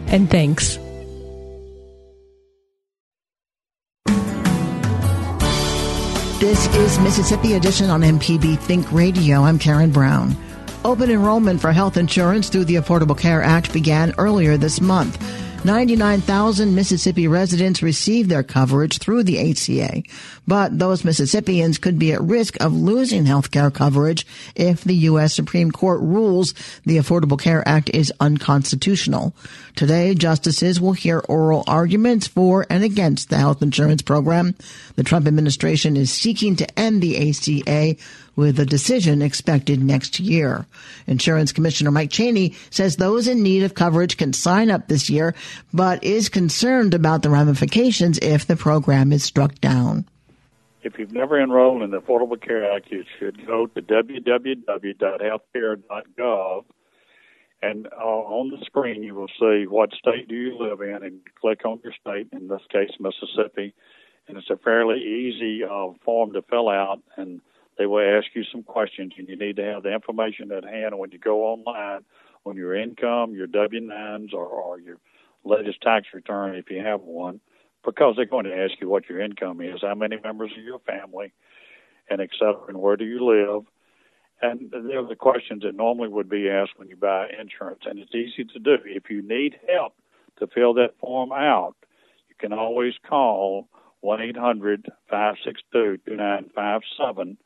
And 0.09 0.31
thanks. 0.31 0.77
This 6.39 6.67
is 6.75 6.99
Mississippi 6.99 7.55
Edition 7.55 7.89
on 7.89 8.03
MPB 8.03 8.59
Think 8.59 8.93
Radio. 8.93 9.41
I'm 9.41 9.59
Karen 9.59 9.91
Brown. 9.91 10.37
Open 10.85 11.11
enrollment 11.11 11.63
for 11.63 11.73
health 11.73 11.97
insurance 11.97 12.51
through 12.51 12.67
the 12.67 12.75
Affordable 12.75 13.19
Care 13.19 13.43
Act 13.43 13.73
began 13.73 14.13
earlier 14.19 14.59
this 14.59 14.83
month. 14.83 15.42
99,000 15.65 16.75
Mississippi 16.75 17.29
residents 17.29 17.85
receive 17.85 18.29
their 18.29 18.43
coverage 18.43 18.99
through 18.99 19.23
the 19.23 19.39
ACA, 19.51 20.03
but 20.45 20.77
those 20.77 21.05
Mississippians 21.05 21.79
could 21.79 22.01
be 22.01 22.13
at 22.13 22.21
risk 22.21 22.61
of 22.61 22.75
losing 22.75 23.27
health 23.27 23.53
care 23.53 23.71
coverage 23.71 24.27
if 24.57 24.83
the 24.83 24.95
U.S. 24.95 25.35
Supreme 25.35 25.71
Court 25.71 26.01
rules 26.01 26.53
the 26.85 26.97
Affordable 26.97 27.39
Care 27.39 27.67
Act 27.67 27.91
is 27.91 28.13
unconstitutional. 28.19 29.37
Today, 29.77 30.15
justices 30.15 30.81
will 30.81 30.95
hear 30.95 31.21
oral 31.21 31.63
arguments 31.69 32.27
for 32.27 32.67
and 32.69 32.83
against 32.83 33.31
the 33.31 33.39
health 33.39 33.63
insurance 33.63 34.03
program. 34.03 34.57
The 34.97 35.05
Trump 35.05 35.29
administration 35.29 35.97
is 35.97 36.11
seeking 36.11 36.57
to 36.57 36.79
end 36.79 37.01
the 37.01 37.31
ACA 37.31 37.97
with 38.37 38.59
a 38.59 38.67
decision 38.67 39.23
expected 39.23 39.83
next 39.83 40.21
year. 40.21 40.67
Insurance 41.07 41.53
Commissioner 41.53 41.91
Mike 41.91 42.11
Chaney 42.11 42.55
says 42.71 42.97
those 42.97 43.29
in 43.29 43.43
need 43.43 43.63
of 43.63 43.75
coverage 43.75 44.17
can 44.17 44.33
sign 44.33 44.71
up 44.71 44.89
this 44.89 45.11
year, 45.11 45.35
but 45.73 46.03
is 46.03 46.29
concerned 46.29 46.95
about 46.95 47.23
the 47.23 47.31
ramifications 47.31 48.19
if 48.19 48.47
the 48.47 48.57
program 48.57 49.13
is 49.13 49.23
struck 49.25 49.55
down. 49.61 50.05
If 50.83 50.99
you've 50.99 51.13
never 51.13 51.41
enrolled 51.41 51.83
in 51.83 51.91
the 51.91 52.01
Affordable 52.01 52.41
Care 52.41 52.73
Act, 52.73 52.91
you 52.91 53.05
should 53.19 53.47
go 53.47 53.67
to 53.67 53.81
www.healthcare.gov 53.81 56.65
and 57.63 57.87
uh, 57.87 58.05
on 58.05 58.51
the 58.51 58.59
screen 58.67 59.05
you 59.05 59.15
will 59.15 59.31
see 59.39 59.67
what 59.69 59.93
state 59.93 60.27
do 60.29 60.35
you 60.35 60.59
live 60.59 60.81
in 60.81 61.05
and 61.05 61.21
click 61.41 61.65
on 61.65 61.79
your 61.85 61.93
state, 62.01 62.27
in 62.33 62.49
this 62.49 62.63
case 62.71 62.91
Mississippi. 62.99 63.73
And 64.27 64.37
it's 64.37 64.51
a 64.51 64.57
fairly 64.57 65.01
easy 65.01 65.63
uh, 65.65 65.91
form 66.05 66.33
to 66.33 66.43
fill 66.43 66.69
out 66.69 67.01
and 67.17 67.41
they 67.79 67.87
will 67.87 68.19
ask 68.19 68.29
you 68.35 68.45
some 68.51 68.63
questions, 68.63 69.13
and 69.17 69.29
you 69.29 69.37
need 69.37 69.57
to 69.57 69.65
have 69.65 69.83
the 69.83 69.93
information 69.93 70.53
at 70.53 70.65
hand 70.65 70.99
when 70.99 71.11
you 71.11 71.19
go 71.19 71.45
online 71.45 72.05
on 72.45 72.57
your 72.57 72.75
income, 72.75 73.35
your 73.35 73.47
W 73.47 73.81
9s, 73.81 74.33
or, 74.35 74.47
or 74.47 74.79
your 74.79 74.99
latest 75.45 75.81
tax 75.81 76.09
return 76.13 76.55
if 76.55 76.71
you 76.71 76.81
have 76.81 77.01
one, 77.01 77.41
because 77.85 78.15
they're 78.17 78.27
going 78.27 78.45
to 78.45 78.57
ask 78.57 78.75
you 78.81 78.89
what 78.89 79.09
your 79.09 79.21
income 79.21 79.61
is, 79.61 79.81
how 79.83 79.95
many 79.95 80.17
members 80.23 80.53
of 80.57 80.65
your 80.65 80.81
family, 80.81 81.33
and 82.11 82.21
et 82.21 82.31
cetera, 82.39 82.67
and 82.69 82.79
where 82.79 82.97
do 82.97 83.05
you 83.05 83.25
live. 83.25 83.65
And 84.43 84.71
they're 84.71 85.07
the 85.07 85.17
questions 85.17 85.63
that 85.63 85.75
normally 85.75 86.09
would 86.09 86.29
be 86.29 86.51
asked 86.51 86.73
when 86.77 86.89
you 86.89 86.97
buy 86.97 87.29
insurance, 87.41 87.83
and 87.87 87.99
it's 87.99 88.15
easy 88.15 88.45
to 88.45 88.59
do. 88.59 88.77
If 88.85 89.09
you 89.09 89.23
need 89.23 89.57
help 89.73 89.95
to 90.39 90.47
fill 90.49 90.75
that 90.75 90.99
form 90.99 91.33
out, 91.33 91.75
you 92.29 92.35
can 92.39 92.53
always 92.53 92.95
call 93.09 93.69
1 94.01 94.21
800 94.21 94.87
562 95.09 95.99
2957 96.07 97.39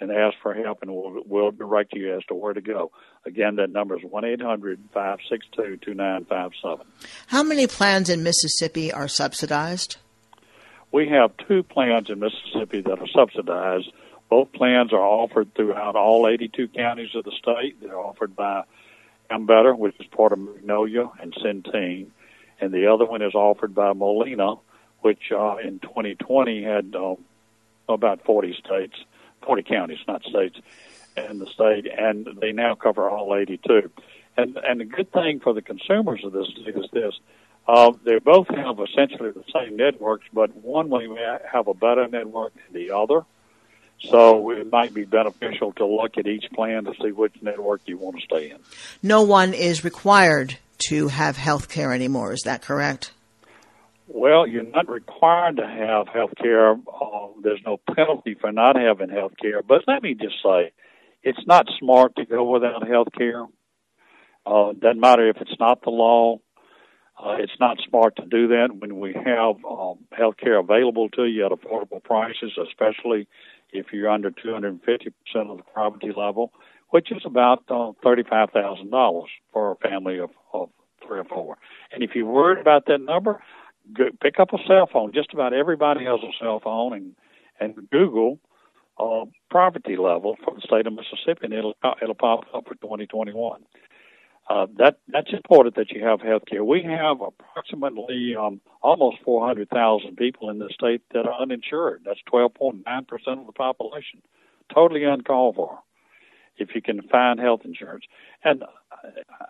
and 0.00 0.10
ask 0.10 0.36
for 0.42 0.54
help, 0.54 0.82
and 0.82 0.90
we'll, 0.90 1.22
we'll 1.26 1.50
direct 1.50 1.92
you 1.92 2.16
as 2.16 2.24
to 2.24 2.34
where 2.34 2.54
to 2.54 2.60
go. 2.60 2.90
Again, 3.26 3.56
that 3.56 3.70
number 3.70 3.96
is 3.96 4.02
1 4.02 4.24
800 4.24 4.80
562 4.92 5.76
2957. 5.76 6.86
How 7.26 7.42
many 7.42 7.66
plans 7.66 8.08
in 8.08 8.22
Mississippi 8.22 8.92
are 8.92 9.08
subsidized? 9.08 9.98
We 10.90 11.08
have 11.08 11.32
two 11.46 11.62
plans 11.62 12.10
in 12.10 12.18
Mississippi 12.18 12.80
that 12.80 12.98
are 12.98 13.06
subsidized. 13.14 13.92
Both 14.28 14.52
plans 14.52 14.92
are 14.92 15.04
offered 15.04 15.54
throughout 15.54 15.96
all 15.96 16.26
82 16.26 16.68
counties 16.68 17.14
of 17.14 17.24
the 17.24 17.32
state. 17.32 17.80
They're 17.80 17.98
offered 17.98 18.34
by 18.34 18.64
Ambetter, 19.30 19.76
which 19.76 19.94
is 20.00 20.06
part 20.06 20.32
of 20.32 20.38
Magnolia 20.38 21.10
and 21.20 21.32
Centene, 21.34 22.08
and 22.60 22.72
the 22.72 22.92
other 22.92 23.04
one 23.04 23.22
is 23.22 23.34
offered 23.34 23.74
by 23.74 23.92
Molina, 23.92 24.54
which 25.00 25.30
uh, 25.30 25.56
in 25.56 25.78
2020 25.80 26.62
had 26.62 26.94
uh, 26.96 27.14
about 27.88 28.24
40 28.24 28.56
states 28.64 28.96
40 29.42 29.62
counties, 29.62 29.98
not 30.06 30.22
states, 30.22 30.58
in 31.16 31.38
the 31.38 31.46
state, 31.46 31.86
and 31.86 32.28
they 32.40 32.52
now 32.52 32.74
cover 32.74 33.08
all 33.08 33.34
82. 33.34 33.90
And 34.36 34.56
and 34.56 34.80
the 34.80 34.84
good 34.84 35.12
thing 35.12 35.40
for 35.40 35.52
the 35.52 35.62
consumers 35.62 36.24
of 36.24 36.32
this 36.32 36.46
is 36.66 36.90
this: 36.92 37.14
uh, 37.66 37.92
they 38.04 38.18
both 38.18 38.48
have 38.48 38.78
essentially 38.80 39.30
the 39.30 39.44
same 39.52 39.76
networks, 39.76 40.26
but 40.32 40.54
one 40.56 40.88
way 40.88 41.06
may 41.06 41.38
have 41.52 41.68
a 41.68 41.74
better 41.74 42.06
network 42.08 42.52
than 42.54 42.82
the 42.82 42.92
other. 42.92 43.24
So 44.02 44.50
it 44.50 44.70
might 44.70 44.94
be 44.94 45.04
beneficial 45.04 45.72
to 45.74 45.84
look 45.84 46.16
at 46.16 46.26
each 46.26 46.50
plan 46.54 46.84
to 46.84 46.94
see 47.02 47.12
which 47.12 47.34
network 47.42 47.82
you 47.84 47.98
want 47.98 48.16
to 48.18 48.24
stay 48.24 48.50
in. 48.50 48.58
No 49.02 49.22
one 49.22 49.52
is 49.52 49.84
required 49.84 50.56
to 50.88 51.08
have 51.08 51.36
health 51.36 51.68
care 51.68 51.92
anymore. 51.92 52.32
Is 52.32 52.40
that 52.44 52.62
correct? 52.62 53.12
Well, 54.12 54.44
you're 54.44 54.64
not 54.64 54.88
required 54.88 55.58
to 55.58 55.66
have 55.66 56.08
health 56.08 56.32
care. 56.36 56.72
Uh, 56.72 57.28
there's 57.44 57.60
no 57.64 57.78
penalty 57.94 58.34
for 58.40 58.50
not 58.50 58.74
having 58.74 59.08
health 59.08 59.34
care. 59.40 59.62
But 59.62 59.82
let 59.86 60.02
me 60.02 60.14
just 60.14 60.34
say, 60.42 60.72
it's 61.22 61.46
not 61.46 61.66
smart 61.78 62.16
to 62.16 62.26
go 62.26 62.42
without 62.50 62.88
health 62.88 63.08
care. 63.16 63.46
Uh, 64.44 64.72
doesn't 64.72 64.98
matter 64.98 65.28
if 65.28 65.36
it's 65.36 65.54
not 65.60 65.82
the 65.84 65.90
law. 65.90 66.38
Uh, 67.22 67.36
it's 67.38 67.52
not 67.60 67.76
smart 67.88 68.16
to 68.16 68.26
do 68.26 68.48
that 68.48 68.70
when 68.76 68.98
we 68.98 69.12
have 69.12 69.54
um, 69.64 69.98
health 70.10 70.34
care 70.42 70.58
available 70.58 71.08
to 71.10 71.26
you 71.26 71.46
at 71.46 71.52
affordable 71.52 72.02
prices, 72.02 72.58
especially 72.66 73.28
if 73.72 73.86
you're 73.92 74.10
under 74.10 74.32
250% 74.32 74.80
of 75.36 75.56
the 75.58 75.62
poverty 75.72 76.10
level, 76.16 76.52
which 76.88 77.12
is 77.12 77.22
about 77.24 77.62
uh, 77.68 77.92
$35,000 78.04 79.24
for 79.52 79.70
a 79.70 79.76
family 79.76 80.18
of, 80.18 80.30
of 80.52 80.68
three 81.06 81.20
or 81.20 81.24
four. 81.24 81.58
And 81.92 82.02
if 82.02 82.10
you're 82.16 82.26
worried 82.26 82.58
about 82.58 82.86
that 82.86 82.98
number, 82.98 83.40
go, 83.92 84.04
pick 84.20 84.38
up 84.38 84.52
a 84.52 84.58
cell 84.66 84.88
phone. 84.92 85.12
Just 85.12 85.32
about 85.32 85.52
everybody 85.52 86.04
has 86.04 86.20
a 86.22 86.32
cell 86.42 86.60
phone, 86.60 86.92
and 86.94 87.14
and 87.60 87.90
Google 87.90 88.38
uh, 88.98 89.24
poverty 89.50 89.96
level 89.96 90.36
for 90.44 90.54
the 90.54 90.60
state 90.60 90.86
of 90.86 90.92
Mississippi, 90.92 91.44
and 91.44 91.52
it'll 91.54 91.74
it'll 92.02 92.14
pop 92.14 92.44
up 92.54 92.66
for 92.66 92.74
2021. 92.74 93.62
Uh, 94.48 94.66
that 94.78 94.98
that's 95.08 95.32
important 95.32 95.76
that 95.76 95.90
you 95.90 96.04
have 96.04 96.20
health 96.20 96.42
care. 96.46 96.64
We 96.64 96.82
have 96.82 97.20
approximately 97.20 98.34
um, 98.36 98.60
almost 98.82 99.18
400,000 99.24 100.16
people 100.16 100.50
in 100.50 100.58
the 100.58 100.68
state 100.74 101.02
that 101.12 101.26
are 101.26 101.40
uninsured. 101.40 102.02
That's 102.04 102.20
12.9 102.32 102.82
percent 103.06 103.40
of 103.40 103.46
the 103.46 103.52
population, 103.52 104.22
totally 104.74 105.04
uncalled 105.04 105.56
for. 105.56 105.78
If 106.56 106.74
you 106.74 106.82
can 106.82 107.00
find 107.02 107.38
health 107.38 107.60
insurance, 107.64 108.04
and 108.44 108.64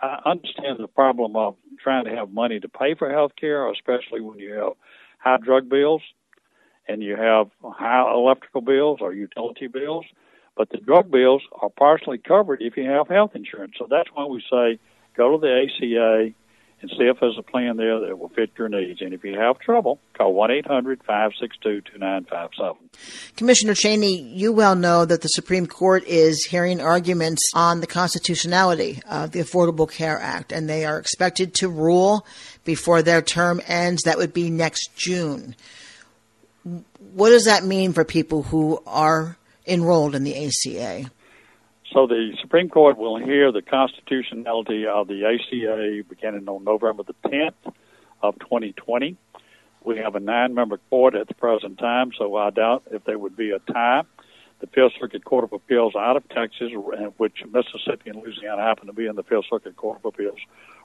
I 0.03 0.21
understand 0.25 0.79
the 0.79 0.89
problem 0.89 1.37
of 1.37 1.57
trying 1.83 2.05
to 2.05 2.15
have 2.15 2.31
money 2.31 2.61
to 2.61 2.69
pay 2.69 2.95
for 2.95 3.11
health 3.11 3.33
care, 3.39 3.71
especially 3.71 4.21
when 4.21 4.39
you 4.39 4.55
have 4.55 4.73
high 5.19 5.39
drug 5.45 5.69
bills 5.69 6.03
and 6.89 7.03
you 7.03 7.17
have 7.17 7.49
high 7.63 8.11
electrical 8.13 8.61
bills 8.61 8.99
or 9.01 9.13
utility 9.13 9.67
bills. 9.67 10.05
But 10.57 10.71
the 10.71 10.79
drug 10.79 11.11
bills 11.11 11.43
are 11.61 11.71
partially 11.71 12.19
covered 12.19 12.61
if 12.61 12.77
you 12.77 12.85
have 12.85 13.09
health 13.09 13.33
insurance. 13.35 13.75
So 13.79 13.87
that's 13.89 14.09
why 14.13 14.27
we 14.27 14.43
say 14.51 14.79
go 15.17 15.33
to 15.33 15.39
the 15.39 15.67
ACA 15.67 16.35
and 16.81 16.91
see 16.91 17.05
if 17.05 17.19
there's 17.21 17.39
a 17.39 17.43
plan 17.43 17.77
there 17.77 18.01
that 18.01 18.19
will 18.19 18.31
fit 18.31 18.51
your 18.57 18.69
needs. 18.69 19.01
And 19.03 19.13
if 19.13 19.23
you 19.25 19.39
have 19.39 19.59
trouble, 19.59 20.01
call 20.15 20.33
1 20.33 20.51
800 20.51 21.03
562 21.05 21.83
2957. 21.83 22.91
Commissioner 23.37 23.75
Chaney, 23.75 24.21
you 24.21 24.53
well 24.53 24.77
know 24.77 25.05
that 25.05 25.21
the 25.21 25.29
Supreme 25.29 25.67
Court 25.67 26.05
is 26.05 26.45
hearing 26.45 26.81
arguments 26.81 27.43
on 27.55 27.81
the 27.81 27.87
constitutionality 27.87 29.03
of 29.09 29.33
the 29.33 29.41
Affordable 29.41 29.91
Care 29.91 30.19
Act, 30.19 30.53
and 30.53 30.69
they 30.69 30.85
are 30.85 30.99
expected 30.99 31.55
to 31.55 31.69
rule 31.69 32.27
before 32.65 33.03
their 33.03 33.23
term 33.23 33.61
ends. 33.67 34.03
That 34.03 34.19
would 34.19 34.33
be 34.33 34.51
next 34.51 34.97
June. 34.97 35.55
What 37.13 37.31
does 37.31 37.45
that 37.45 37.65
mean 37.65 37.93
for 37.93 38.05
people 38.05 38.45
who 38.45 38.83
are 38.87 39.37
enrolled 39.67 40.15
in 40.15 40.25
the 40.25 40.47
ACA? 40.47 41.11
So 41.93 42.07
the 42.07 42.37
Supreme 42.41 42.69
Court 42.69 42.97
will 42.99 43.17
hear 43.17 43.51
the 43.51 43.63
constitutionality 43.63 44.87
of 44.87 45.09
the 45.09 45.25
ACA 45.25 46.09
beginning 46.09 46.49
on 46.49 46.63
November 46.63 47.03
the 47.03 47.15
10th 47.29 47.75
of 48.23 48.39
2020. 48.39 49.17
We 49.83 49.99
have 49.99 50.15
a 50.15 50.21
nine-member 50.21 50.79
court 50.89 51.17
at 51.17 51.27
the 51.27 51.35
present 51.35 51.79
time, 51.79 52.13
so 52.17 52.37
I 52.37 52.51
doubt 52.51 52.85
if 52.93 53.03
there 53.05 53.19
would 53.19 53.37
be 53.37 53.51
a 53.51 53.59
tie. 53.59 54.03
The 54.61 54.69
Fifth 54.69 54.93
Circuit 55.01 55.25
Court 55.25 55.43
of 55.43 55.53
Appeals 55.53 55.97
out 55.97 56.17
of 56.17 56.29
Texas, 56.29 56.71
which 57.17 57.43
Mississippi 57.51 58.11
and 58.11 58.23
Louisiana 58.23 58.63
happen 58.63 58.87
to 58.87 58.93
be 58.93 59.07
in 59.07 59.17
the 59.17 59.25
Fifth 59.25 59.47
Circuit 59.51 59.75
Court 59.75 59.99
of 59.99 60.05
Appeals, 60.05 60.39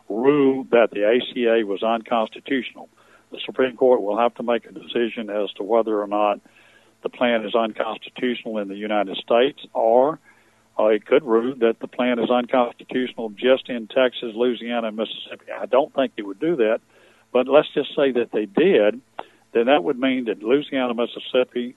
ruled 0.09 0.71
that 0.71 0.89
the 0.91 1.03
ACA 1.05 1.67
was 1.67 1.83
unconstitutional. 1.83 2.89
The 3.31 3.39
Supreme 3.45 3.75
Court 3.75 4.01
will 4.01 4.17
have 4.17 4.33
to 4.35 4.43
make 4.43 4.65
a 4.65 4.71
decision 4.71 5.29
as 5.29 5.51
to 5.57 5.63
whether 5.63 6.01
or 6.01 6.07
not 6.07 6.39
the 7.03 7.09
plan 7.09 7.45
is 7.45 7.53
unconstitutional 7.53 8.57
in 8.57 8.69
the 8.69 8.75
United 8.75 9.17
States 9.17 9.59
or 9.73 10.19
uh, 10.77 10.87
it 10.87 11.05
could 11.05 11.23
rule 11.23 11.55
that 11.59 11.79
the 11.79 11.87
plan 11.87 12.19
is 12.19 12.29
unconstitutional 12.29 13.29
just 13.29 13.69
in 13.69 13.87
Texas, 13.87 14.33
Louisiana, 14.35 14.87
and 14.87 14.97
Mississippi. 14.97 15.51
I 15.57 15.65
don't 15.65 15.93
think 15.93 16.13
it 16.17 16.25
would 16.25 16.39
do 16.39 16.57
that, 16.57 16.81
but 17.31 17.47
let's 17.47 17.73
just 17.73 17.95
say 17.95 18.11
that 18.11 18.31
they 18.31 18.45
did, 18.45 19.01
then 19.53 19.67
that 19.67 19.83
would 19.83 19.97
mean 19.97 20.25
that 20.25 20.43
Louisiana, 20.43 20.93
Mississippi, 20.93 21.75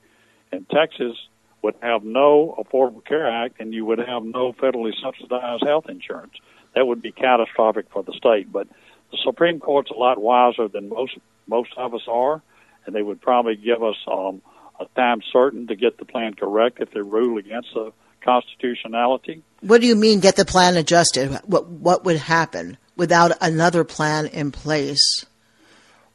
and 0.51 0.69
Texas 0.69 1.17
would 1.63 1.75
have 1.81 2.05
no 2.05 2.55
Affordable 2.59 3.05
Care 3.05 3.29
Act, 3.29 3.61
and 3.61 3.73
you 3.73 3.85
would 3.85 3.99
have 3.99 4.25
no 4.25 4.53
federally 4.53 4.93
subsidized 5.03 5.65
health 5.65 5.89
insurance. 5.89 6.35
That 6.75 6.87
would 6.87 7.03
be 7.03 7.13
catastrophic 7.13 7.87
for 7.93 8.03
the 8.03 8.13
state. 8.13 8.51
But 8.53 8.69
the 9.11 9.19
Supreme 9.25 9.61
Court's 9.61 9.91
a 9.91 9.95
lot 9.95 10.21
wiser 10.21 10.69
than 10.69 10.89
most 10.89 11.19
most 11.47 11.71
of 11.77 11.95
us 11.95 12.03
are, 12.09 12.43
and 12.85 12.95
they 12.95 13.03
would 13.03 13.21
probably 13.21 13.57
give 13.57 13.83
us 13.83 13.97
um, 14.07 14.43
a 14.79 14.87
time 14.95 15.21
certain 15.33 15.67
to 15.69 15.77
get 15.77 15.99
the 15.99 16.05
plan 16.05 16.35
correct 16.35 16.79
if 16.81 16.93
they 16.93 17.01
rule 17.01 17.39
against 17.39 17.71
the 17.75 17.93
constitutionality. 18.23 19.43
What 19.61 19.81
do 19.81 19.87
you 19.87 19.97
mean 19.97 20.21
get 20.21 20.37
the 20.37 20.45
plan 20.45 20.77
adjusted? 20.77 21.31
What 21.45 21.69
what 21.69 22.05
would 22.05 22.17
happen 22.17 22.77
without 22.97 23.33
another 23.41 23.85
plan 23.85 24.27
in 24.27 24.53
place? 24.53 25.25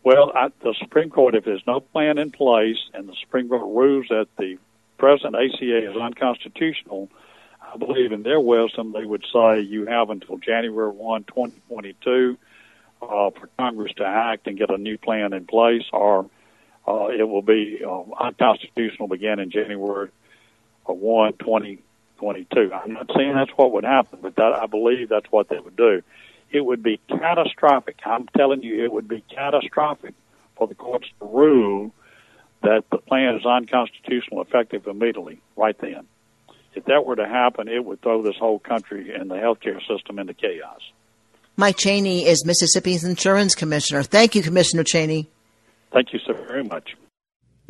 Well, 0.03 0.33
I, 0.35 0.49
the 0.61 0.75
Supreme 0.79 1.09
Court, 1.09 1.33
if 1.33 1.45
there's 1.45 1.63
no 1.65 1.79
plan 1.79 2.17
in 2.17 2.31
place 2.31 2.77
and 2.93 3.07
the 3.07 3.15
Supreme 3.21 3.47
Court 3.47 3.61
rules 3.61 4.07
that 4.09 4.27
the 4.37 4.57
present 4.97 5.35
ACA 5.35 5.89
is 5.89 5.95
unconstitutional, 5.95 7.09
I 7.61 7.77
believe 7.77 8.11
in 8.11 8.23
their 8.23 8.39
wisdom 8.39 8.91
they 8.91 9.05
would 9.05 9.25
say 9.33 9.61
you 9.61 9.85
have 9.85 10.09
until 10.09 10.37
January 10.37 10.91
1, 10.91 11.23
2022 11.23 12.37
uh, 13.01 13.05
for 13.31 13.49
Congress 13.57 13.93
to 13.97 14.05
act 14.05 14.47
and 14.47 14.57
get 14.57 14.69
a 14.69 14.77
new 14.77 14.97
plan 14.97 15.33
in 15.33 15.45
place, 15.45 15.83
or 15.93 16.29
uh, 16.87 17.07
it 17.07 17.27
will 17.27 17.41
be 17.41 17.81
uh, 17.85 18.03
unconstitutional 18.19 19.07
beginning 19.07 19.51
January 19.51 20.09
1, 20.85 21.33
2022. 21.33 21.81
I'm 22.29 22.93
not 22.93 23.09
saying 23.15 23.33
that's 23.35 23.51
what 23.55 23.71
would 23.73 23.83
happen, 23.83 24.19
but 24.21 24.35
that, 24.35 24.53
I 24.53 24.65
believe 24.65 25.09
that's 25.09 25.31
what 25.31 25.49
they 25.49 25.59
would 25.59 25.75
do. 25.75 26.01
It 26.51 26.61
would 26.61 26.83
be 26.83 26.99
catastrophic. 27.09 27.97
I'm 28.05 28.27
telling 28.37 28.61
you, 28.63 28.83
it 28.83 28.91
would 28.91 29.07
be 29.07 29.23
catastrophic 29.33 30.13
for 30.55 30.67
the 30.67 30.75
courts 30.75 31.07
to 31.19 31.25
rule 31.25 31.91
that 32.61 32.83
the 32.91 32.97
plan 32.97 33.35
is 33.35 33.45
unconstitutional 33.45 34.41
effective 34.41 34.87
immediately, 34.87 35.41
right 35.55 35.77
then. 35.79 36.07
If 36.75 36.85
that 36.85 37.05
were 37.05 37.15
to 37.15 37.27
happen, 37.27 37.67
it 37.67 37.83
would 37.83 38.01
throw 38.01 38.21
this 38.23 38.35
whole 38.39 38.59
country 38.59 39.13
and 39.13 39.29
the 39.29 39.35
healthcare 39.35 39.79
system 39.87 40.19
into 40.19 40.33
chaos. 40.33 40.79
Mike 41.55 41.77
Chaney 41.77 42.25
is 42.25 42.45
Mississippi's 42.45 43.03
insurance 43.03 43.53
commissioner. 43.53 44.01
Thank 44.01 44.33
you, 44.33 44.41
Commissioner 44.41 44.83
Chaney. 44.83 45.29
Thank 45.91 46.13
you 46.13 46.19
so 46.25 46.33
very 46.33 46.63
much. 46.63 46.95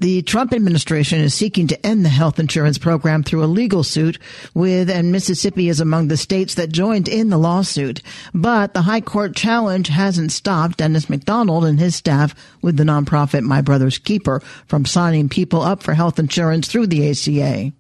The 0.04 0.22
Trump 0.22 0.52
administration 0.52 1.22
is 1.22 1.34
seeking 1.34 1.68
to 1.68 1.86
end 1.86 2.04
the 2.04 2.10
health 2.10 2.38
insurance 2.38 2.78
program 2.78 3.24
through 3.24 3.42
a 3.42 3.46
legal 3.46 3.86
suit 3.86 4.20
with, 4.54 4.90
and 4.90 5.14
Mississippi 5.14 5.70
is 5.70 5.80
among 5.80 6.10
the 6.10 6.18
states 6.18 6.56
that 6.56 6.74
joined 6.74 7.08
in 7.08 7.30
the 7.30 7.38
lawsuit. 7.38 8.02
But 8.34 8.74
the 8.74 8.82
high 8.82 9.00
court 9.00 9.34
challenge 9.34 9.88
hasn't 9.88 10.34
stopped 10.34 10.80
Dennis 10.80 11.10
McDonald 11.10 11.64
and 11.64 11.80
his 11.80 11.96
staff 11.96 12.36
with 12.62 12.76
the 12.76 12.84
nonprofit 12.84 13.44
My 13.44 13.62
Brother's 13.62 13.98
Keeper 13.98 14.42
from 14.66 14.84
signing 14.84 15.30
people 15.30 15.62
up 15.62 15.82
for 15.82 15.94
health 15.94 16.20
insurance 16.20 16.68
through 16.68 16.88
the 16.88 17.10
ACA. 17.10 17.72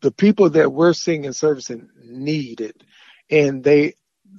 The 0.00 0.10
people 0.10 0.48
that 0.48 0.72
we're 0.72 0.94
seeing 0.94 1.26
and 1.26 1.36
servicing 1.36 1.90
need 2.02 2.62
it. 2.62 2.82
And 3.30 3.62
they, 3.62 3.92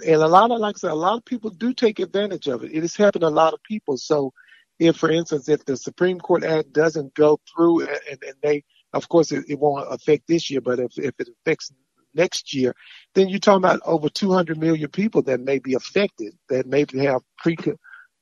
and 0.04 0.16
a 0.16 0.28
lot 0.28 0.50
of, 0.50 0.58
like 0.58 0.78
I 0.78 0.80
said, 0.80 0.90
a 0.90 0.96
lot 0.96 1.18
of 1.18 1.26
people 1.26 1.52
do 1.52 1.76
take 1.76 2.00
advantage 2.00 2.48
of 2.48 2.64
it. 2.64 2.72
It 2.74 2.82
has 2.82 2.98
a 2.98 3.30
lot 3.30 3.54
of 3.54 3.62
people. 3.62 3.98
So, 3.98 4.34
if, 4.80 4.98
for 4.98 5.12
instance, 5.12 5.50
if 5.50 5.64
the 5.66 5.78
Supreme 5.78 6.20
Court 6.20 6.44
Act 6.44 6.74
doesn't 6.74 7.14
go 7.14 7.40
through 7.54 7.82
and, 7.82 8.00
and 8.10 8.36
they, 8.42 8.64
of 8.94 9.08
course, 9.10 9.32
it, 9.32 9.46
it, 9.48 9.60
won't 9.60 9.92
affect 9.92 10.28
this 10.28 10.50
year, 10.50 10.62
but 10.62 10.80
if, 10.80 10.98
if 10.98 11.14
it 11.20 11.30
affects 11.30 11.72
next 12.14 12.54
year, 12.54 12.76
then 13.16 13.30
you're 13.30 13.40
talking 13.40 13.64
about 13.64 13.82
over 13.86 14.10
200 14.10 14.58
million 14.58 14.90
people 14.90 15.22
that 15.24 15.40
may 15.40 15.60
be 15.60 15.74
affected, 15.74 16.34
that 16.50 16.68
may 16.68 16.86
have 17.04 17.22
pre, 17.38 17.58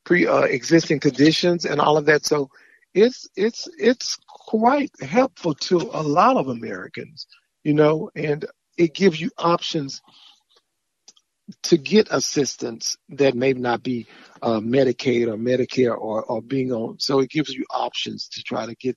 pre 0.04 0.26
uh, 0.26 0.42
existing 0.42 1.00
conditions 1.00 1.64
and 1.64 1.80
all 1.80 1.96
of 1.96 2.06
that. 2.06 2.24
So 2.24 2.48
it's, 2.94 3.28
it's, 3.36 3.68
it's 3.78 4.18
quite 4.28 4.90
helpful 5.00 5.54
to 5.54 5.76
a 5.92 6.02
lot 6.02 6.36
of 6.36 6.48
Americans, 6.48 7.26
you 7.64 7.74
know, 7.74 8.10
and 8.14 8.44
it 8.76 8.94
gives 8.94 9.20
you 9.20 9.30
options 9.38 10.00
to 11.62 11.76
get 11.76 12.08
assistance 12.10 12.96
that 13.10 13.34
may 13.34 13.52
not 13.52 13.82
be 13.82 14.06
uh, 14.40 14.60
Medicaid 14.60 15.28
or 15.28 15.36
Medicare 15.36 15.96
or, 15.96 16.22
or 16.24 16.40
being 16.40 16.72
on. 16.72 16.98
So 16.98 17.20
it 17.20 17.30
gives 17.30 17.50
you 17.50 17.64
options 17.70 18.28
to 18.28 18.42
try 18.42 18.66
to 18.66 18.74
get 18.74 18.96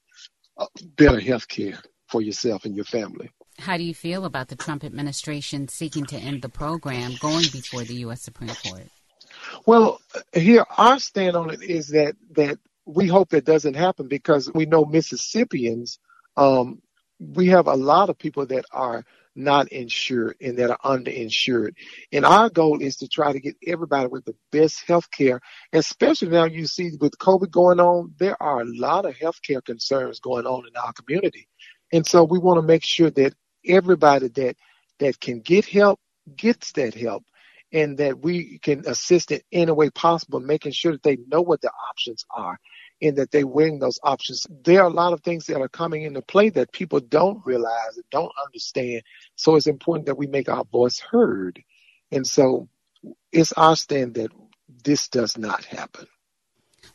uh, 0.57 0.67
better 0.95 1.19
health 1.19 1.47
care 1.47 1.79
for 2.07 2.21
yourself 2.21 2.65
and 2.65 2.75
your 2.75 2.85
family. 2.85 3.29
How 3.57 3.77
do 3.77 3.83
you 3.83 3.93
feel 3.93 4.25
about 4.25 4.49
the 4.49 4.55
Trump 4.55 4.83
administration 4.83 5.67
seeking 5.67 6.05
to 6.07 6.17
end 6.17 6.41
the 6.41 6.49
program 6.49 7.13
going 7.19 7.45
before 7.51 7.83
the 7.83 7.95
U.S. 7.95 8.21
Supreme 8.21 8.49
Court? 8.49 8.87
Well, 9.65 10.01
here 10.33 10.65
our 10.77 10.99
stand 10.99 11.35
on 11.35 11.51
it 11.51 11.61
is 11.61 11.89
that 11.89 12.15
that 12.31 12.57
we 12.85 13.07
hope 13.07 13.29
that 13.29 13.45
doesn't 13.45 13.75
happen 13.75 14.07
because 14.07 14.51
we 14.53 14.65
know 14.65 14.85
Mississippians. 14.85 15.99
Um, 16.37 16.81
we 17.19 17.47
have 17.47 17.67
a 17.67 17.75
lot 17.75 18.09
of 18.09 18.17
people 18.17 18.45
that 18.47 18.65
are 18.71 19.05
not 19.35 19.67
insured 19.69 20.37
and 20.41 20.57
that 20.57 20.71
are 20.71 20.79
underinsured. 20.97 21.73
And 22.11 22.25
our 22.25 22.49
goal 22.49 22.81
is 22.81 22.97
to 22.97 23.07
try 23.07 23.33
to 23.33 23.39
get 23.39 23.55
everybody 23.65 24.07
with 24.07 24.25
the 24.25 24.35
best 24.51 24.83
health 24.87 25.09
care, 25.11 25.41
especially 25.73 26.29
now 26.29 26.45
you 26.45 26.67
see 26.67 26.91
with 26.99 27.17
COVID 27.17 27.51
going 27.51 27.79
on, 27.79 28.13
there 28.17 28.41
are 28.41 28.61
a 28.61 28.65
lot 28.65 29.05
of 29.05 29.17
health 29.17 29.41
care 29.41 29.61
concerns 29.61 30.19
going 30.19 30.45
on 30.45 30.67
in 30.67 30.75
our 30.77 30.93
community. 30.93 31.47
And 31.91 32.05
so 32.05 32.23
we 32.23 32.39
want 32.39 32.57
to 32.57 32.67
make 32.67 32.85
sure 32.85 33.11
that 33.11 33.33
everybody 33.65 34.29
that 34.29 34.55
that 34.99 35.19
can 35.19 35.41
get 35.41 35.65
help 35.65 35.99
gets 36.35 36.71
that 36.73 36.93
help 36.93 37.23
and 37.73 37.97
that 37.97 38.19
we 38.19 38.59
can 38.59 38.83
assist 38.87 39.31
in 39.31 39.41
any 39.51 39.71
way 39.71 39.89
possible, 39.89 40.39
making 40.39 40.71
sure 40.71 40.93
that 40.93 41.03
they 41.03 41.17
know 41.27 41.41
what 41.41 41.61
the 41.61 41.71
options 41.89 42.23
are 42.29 42.57
and 43.01 43.17
that 43.17 43.31
they're 43.31 43.47
weighing 43.47 43.79
those 43.79 43.99
options. 44.03 44.47
There 44.63 44.81
are 44.81 44.87
a 44.87 44.93
lot 44.93 45.13
of 45.13 45.21
things 45.21 45.45
that 45.47 45.61
are 45.61 45.67
coming 45.67 46.03
into 46.03 46.21
play 46.21 46.49
that 46.49 46.71
people 46.71 46.99
don't 46.99 47.45
realize 47.45 47.95
and 47.95 48.05
don't 48.09 48.31
understand. 48.45 49.03
So 49.35 49.55
it's 49.55 49.67
important 49.67 50.05
that 50.07 50.17
we 50.17 50.27
make 50.27 50.49
our 50.49 50.63
voice 50.63 50.99
heard. 50.99 51.61
And 52.11 52.25
so 52.25 52.69
it's 53.31 53.51
our 53.53 53.75
stand 53.75 54.15
that 54.15 54.31
this 54.83 55.07
does 55.07 55.37
not 55.37 55.65
happen. 55.65 56.07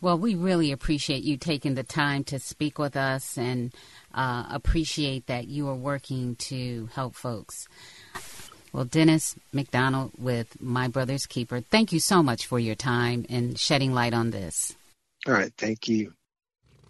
Well, 0.00 0.18
we 0.18 0.34
really 0.34 0.72
appreciate 0.72 1.24
you 1.24 1.36
taking 1.36 1.74
the 1.74 1.82
time 1.82 2.24
to 2.24 2.38
speak 2.38 2.78
with 2.78 2.96
us 2.96 3.36
and 3.36 3.74
uh, 4.14 4.46
appreciate 4.50 5.26
that 5.26 5.48
you 5.48 5.68
are 5.68 5.74
working 5.74 6.36
to 6.36 6.88
help 6.94 7.14
folks. 7.14 7.68
Well, 8.72 8.84
Dennis 8.84 9.36
McDonald 9.52 10.12
with 10.16 10.60
My 10.62 10.88
Brother's 10.88 11.26
Keeper, 11.26 11.60
thank 11.60 11.92
you 11.92 11.98
so 11.98 12.22
much 12.22 12.46
for 12.46 12.58
your 12.58 12.76
time 12.76 13.26
and 13.28 13.58
shedding 13.58 13.92
light 13.92 14.14
on 14.14 14.30
this. 14.30 14.74
All 15.26 15.34
right. 15.34 15.52
Thank 15.56 15.88
you. 15.88 16.12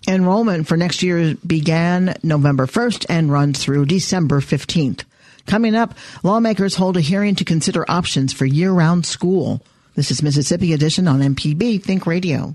Enrollment 0.09 0.66
for 0.66 0.77
next 0.77 1.03
year 1.03 1.35
began 1.47 2.16
November 2.23 2.66
1st 2.66 3.07
and 3.09 3.31
runs 3.31 3.62
through 3.62 3.87
December 3.87 4.40
15th. 4.40 5.05
Coming 5.47 5.75
up, 5.75 5.95
lawmakers 6.23 6.77
hold 6.77 6.97
a 6.97 7.01
hearing 7.01 7.35
to 7.37 7.45
consider 7.45 7.85
options 7.90 8.33
for 8.33 8.47
year 8.47 8.73
round 8.73 9.05
school. 9.05 9.62
This 9.97 10.11
is 10.11 10.23
Mississippi 10.23 10.73
Edition 10.73 11.09
on 11.09 11.21
MPB 11.21 11.83
Think 11.83 12.07
Radio. 12.07 12.55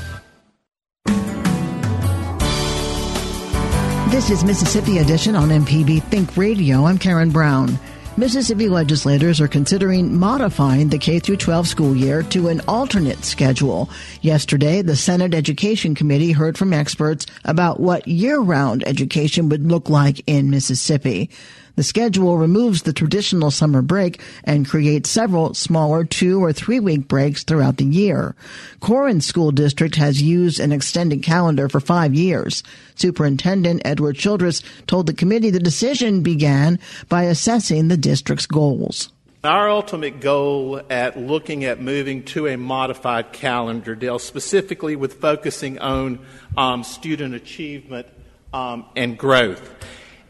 This 4.11 4.29
is 4.29 4.43
Mississippi 4.43 4.97
Edition 4.97 5.37
on 5.37 5.47
MPB 5.47 6.03
Think 6.03 6.35
Radio. 6.35 6.85
I'm 6.85 6.97
Karen 6.97 7.29
Brown. 7.29 7.79
Mississippi 8.17 8.67
legislators 8.67 9.39
are 9.39 9.47
considering 9.47 10.13
modifying 10.13 10.89
the 10.89 10.97
K 10.97 11.21
12 11.21 11.65
school 11.65 11.95
year 11.95 12.21
to 12.23 12.49
an 12.49 12.61
alternate 12.67 13.23
schedule. 13.23 13.89
Yesterday, 14.21 14.81
the 14.81 14.97
Senate 14.97 15.33
Education 15.33 15.95
Committee 15.95 16.33
heard 16.33 16.57
from 16.57 16.73
experts 16.73 17.25
about 17.45 17.79
what 17.79 18.05
year-round 18.05 18.85
education 18.85 19.47
would 19.47 19.65
look 19.71 19.89
like 19.89 20.21
in 20.27 20.49
Mississippi. 20.49 21.29
The 21.75 21.83
schedule 21.83 22.37
removes 22.37 22.83
the 22.83 22.93
traditional 22.93 23.51
summer 23.51 23.81
break 23.81 24.21
and 24.43 24.67
creates 24.67 25.09
several 25.09 25.53
smaller 25.53 26.03
two 26.03 26.43
or 26.43 26.53
three 26.53 26.79
week 26.79 27.07
breaks 27.07 27.43
throughout 27.43 27.77
the 27.77 27.85
year. 27.85 28.35
Corinth 28.79 29.23
School 29.23 29.51
District 29.51 29.95
has 29.95 30.21
used 30.21 30.59
an 30.59 30.71
extended 30.71 31.23
calendar 31.23 31.69
for 31.69 31.79
five 31.79 32.13
years. 32.13 32.63
Superintendent 32.95 33.81
Edward 33.85 34.17
Childress 34.17 34.61
told 34.87 35.07
the 35.07 35.13
committee 35.13 35.49
the 35.49 35.59
decision 35.59 36.23
began 36.23 36.79
by 37.09 37.23
assessing 37.23 37.87
the 37.87 37.97
district's 37.97 38.45
goals. 38.45 39.11
Our 39.43 39.71
ultimate 39.71 40.19
goal 40.19 40.81
at 40.91 41.17
looking 41.17 41.63
at 41.63 41.81
moving 41.81 42.23
to 42.25 42.47
a 42.47 42.57
modified 42.57 43.33
calendar 43.33 43.95
deals 43.95 44.23
specifically 44.23 44.95
with 44.95 45.15
focusing 45.15 45.79
on 45.79 46.19
um, 46.55 46.83
student 46.83 47.33
achievement 47.33 48.05
um, 48.53 48.85
and 48.95 49.17
growth 49.17 49.67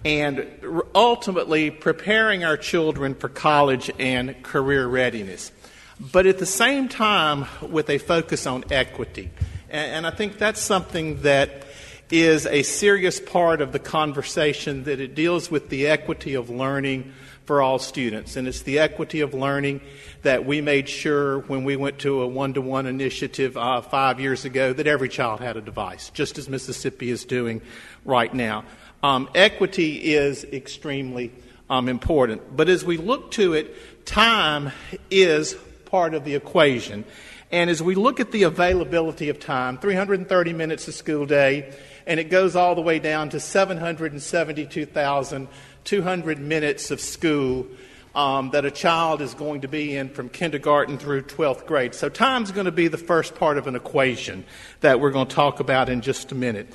and 0.04 0.48
ultimately 0.96 1.70
preparing 1.70 2.44
our 2.44 2.58
children 2.58 3.14
for 3.16 3.30
college 3.30 3.92
and 4.00 4.42
career 4.44 4.88
readiness. 4.88 5.52
But 6.00 6.26
at 6.26 6.40
the 6.40 6.46
same 6.46 6.90
time, 6.90 7.46
with 7.62 7.90
a 7.90 8.00
focus 8.00 8.48
on 8.48 8.64
equity. 8.72 9.30
And, 9.70 10.06
I 10.06 10.12
think 10.12 10.38
that's 10.38 10.60
something 10.60 11.22
that 11.22 11.66
is 12.10 12.46
a 12.46 12.64
serious 12.64 13.20
part 13.20 13.62
of 13.62 13.72
the 13.72 13.80
conversation 13.80 14.84
that 14.84 15.00
it 15.00 15.16
deals 15.16 15.50
with 15.50 15.70
the 15.70 15.88
equity 15.88 16.34
of 16.34 16.50
learning 16.50 17.14
for 17.46 17.62
all 17.62 17.80
students. 17.80 18.36
And 18.36 18.48
it's 18.48 18.64
the 18.64 18.80
equity 18.80 19.22
of 19.22 19.34
learning 19.34 19.82
that 20.24 20.46
we 20.46 20.60
made 20.60 20.90
sure 20.90 21.40
when 21.40 21.64
we 21.64 21.76
went 21.76 22.00
to 22.00 22.22
a 22.22 22.28
one 22.28 22.54
to 22.56 22.62
one 22.62 22.86
initiative 22.86 23.56
uh, 23.56 23.82
five 23.82 24.20
years 24.20 24.44
ago 24.44 24.74
that 24.74 24.88
every 24.88 25.10
child 25.10 25.40
had 25.40 25.56
a 25.56 25.62
device, 25.62 26.10
just 26.10 26.38
as 26.38 26.50
Mississippi 26.50 27.10
is 27.12 27.24
doing 27.24 27.62
right 28.04 28.34
now. 28.34 28.66
Um, 29.04 29.30
equity 29.34 30.14
is 30.14 30.44
extremely 30.46 31.32
um, 31.70 31.90
important. 31.90 32.56
But 32.56 32.70
as 32.70 32.86
we 32.86 32.98
look 32.98 33.32
to 33.32 33.54
it, 33.54 34.06
time 34.06 34.72
is 35.10 35.56
part 35.86 36.14
of 36.14 36.24
the 36.24 36.36
equation. 36.36 37.04
And 37.52 37.68
as 37.70 37.82
we 37.82 37.96
look 37.96 38.20
at 38.20 38.32
the 38.32 38.44
availability 38.44 39.30
of 39.30 39.40
time, 39.40 39.78
330 39.78 40.54
minutes 40.54 40.88
a 40.88 40.92
school 40.92 41.26
day, 41.26 41.74
and 42.06 42.20
it 42.20 42.30
goes 42.30 42.56
all 42.56 42.76
the 42.76 42.82
way 42.82 43.00
down 43.00 43.30
to 43.30 43.40
772,200 43.40 46.40
minutes 46.40 46.92
of 46.92 47.02
school 47.02 47.68
um, 48.14 48.50
that 48.52 48.66
a 48.66 48.72
child 48.72 49.22
is 49.22 49.34
going 49.34 49.62
to 49.62 49.68
be 49.68 49.96
in 49.96 50.10
from 50.10 50.30
kindergarten 50.30 50.98
through 50.98 51.24
12th 51.24 51.66
grade. 51.66 51.96
So, 51.96 52.10
time's 52.10 52.52
going 52.52 52.66
to 52.66 52.72
be 52.72 52.90
the 52.90 52.98
first 52.98 53.36
part 53.36 53.58
of 53.58 53.68
an 53.68 53.76
equation 53.76 54.44
that 54.82 55.00
we're 55.00 55.12
going 55.12 55.28
to 55.28 55.36
talk 55.36 55.60
about 55.60 55.90
in 55.90 56.02
just 56.02 56.32
a 56.32 56.36
minute. 56.36 56.72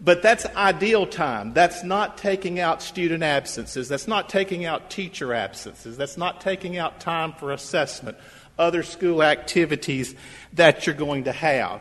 But 0.00 0.22
that's 0.22 0.46
ideal 0.46 1.06
time. 1.06 1.52
That's 1.54 1.82
not 1.82 2.18
taking 2.18 2.60
out 2.60 2.82
student 2.82 3.24
absences. 3.24 3.88
That's 3.88 4.06
not 4.06 4.28
taking 4.28 4.64
out 4.64 4.90
teacher 4.90 5.34
absences. 5.34 5.96
That's 5.96 6.16
not 6.16 6.40
taking 6.40 6.78
out 6.78 7.00
time 7.00 7.32
for 7.32 7.50
assessment, 7.50 8.16
other 8.58 8.84
school 8.84 9.22
activities 9.22 10.14
that 10.52 10.86
you're 10.86 10.94
going 10.94 11.24
to 11.24 11.32
have. 11.32 11.80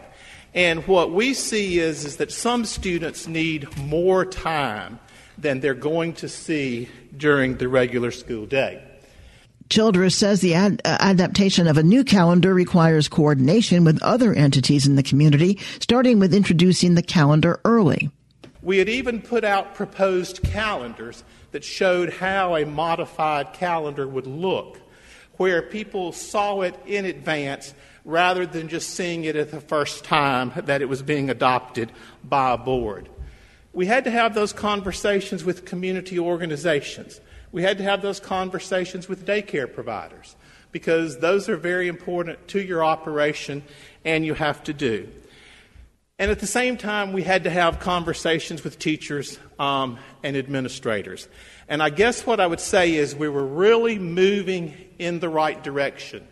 And 0.55 0.87
what 0.87 1.11
we 1.11 1.35
see 1.35 1.77
is, 1.77 2.05
is 2.05 2.17
that 2.17 2.31
some 2.31 2.65
students 2.65 3.27
need 3.27 3.77
more 3.77 4.25
time 4.25 4.99
than 5.37 5.59
they're 5.59 5.75
going 5.75 6.13
to 6.13 6.27
see 6.27 6.89
during 7.15 7.57
the 7.57 7.67
regular 7.67 8.09
school 8.09 8.47
day. 8.47 8.83
Childress 9.69 10.15
says 10.15 10.41
the 10.41 10.53
ad- 10.53 10.81
uh, 10.85 10.97
adaptation 10.99 11.67
of 11.67 11.77
a 11.77 11.83
new 11.83 12.03
calendar 12.03 12.53
requires 12.53 13.07
coordination 13.07 13.83
with 13.83 14.01
other 14.01 14.33
entities 14.33 14.87
in 14.87 14.95
the 14.95 15.03
community, 15.03 15.59
starting 15.79 16.19
with 16.19 16.33
introducing 16.33 16.95
the 16.95 17.01
calendar 17.01 17.59
early. 17.65 18.09
We 18.61 18.77
had 18.77 18.89
even 18.89 19.21
put 19.21 19.43
out 19.43 19.75
proposed 19.75 20.41
calendars 20.43 21.23
that 21.51 21.63
showed 21.63 22.13
how 22.13 22.55
a 22.55 22.65
modified 22.65 23.53
calendar 23.53 24.07
would 24.07 24.27
look, 24.27 24.79
where 25.37 25.61
people 25.61 26.11
saw 26.11 26.61
it 26.61 26.75
in 26.85 27.05
advance 27.05 27.73
rather 28.05 28.45
than 28.45 28.69
just 28.69 28.91
seeing 28.91 29.25
it 29.25 29.35
at 29.35 29.51
the 29.51 29.59
first 29.59 30.05
time 30.05 30.53
that 30.55 30.81
it 30.81 30.89
was 30.89 31.01
being 31.01 31.29
adopted 31.29 31.91
by 32.23 32.53
a 32.53 32.57
board. 32.57 33.09
We 33.77 33.85
had 33.85 34.05
to 34.05 34.09
have 34.09 34.33
those 34.33 34.53
conversations 34.53 35.43
with 35.43 35.63
community 35.63 36.17
organizations. 36.17 37.21
We 37.51 37.61
had 37.61 37.77
to 37.77 37.83
have 37.83 38.01
those 38.01 38.19
conversations 38.19 39.07
with 39.07 39.23
daycare 39.23 39.71
providers 39.71 40.35
because 40.71 41.19
those 41.19 41.47
are 41.47 41.57
very 41.57 41.87
important 41.87 42.47
to 42.47 42.59
your 42.59 42.83
operation 42.83 43.61
and 44.03 44.25
you 44.25 44.33
have 44.33 44.63
to 44.63 44.73
do. 44.73 45.07
And 46.17 46.31
at 46.31 46.39
the 46.39 46.47
same 46.47 46.77
time, 46.77 47.13
we 47.13 47.21
had 47.21 47.43
to 47.43 47.51
have 47.51 47.79
conversations 47.79 48.63
with 48.63 48.79
teachers 48.79 49.37
um, 49.59 49.99
and 50.23 50.35
administrators. 50.35 51.27
And 51.67 51.83
I 51.83 51.91
guess 51.91 52.25
what 52.25 52.39
I 52.39 52.47
would 52.47 52.59
say 52.59 52.95
is 52.95 53.15
we 53.15 53.29
were 53.29 53.45
really 53.45 53.99
moving 53.99 54.73
in 54.97 55.19
the 55.19 55.29
right 55.29 55.63
direction. 55.63 56.27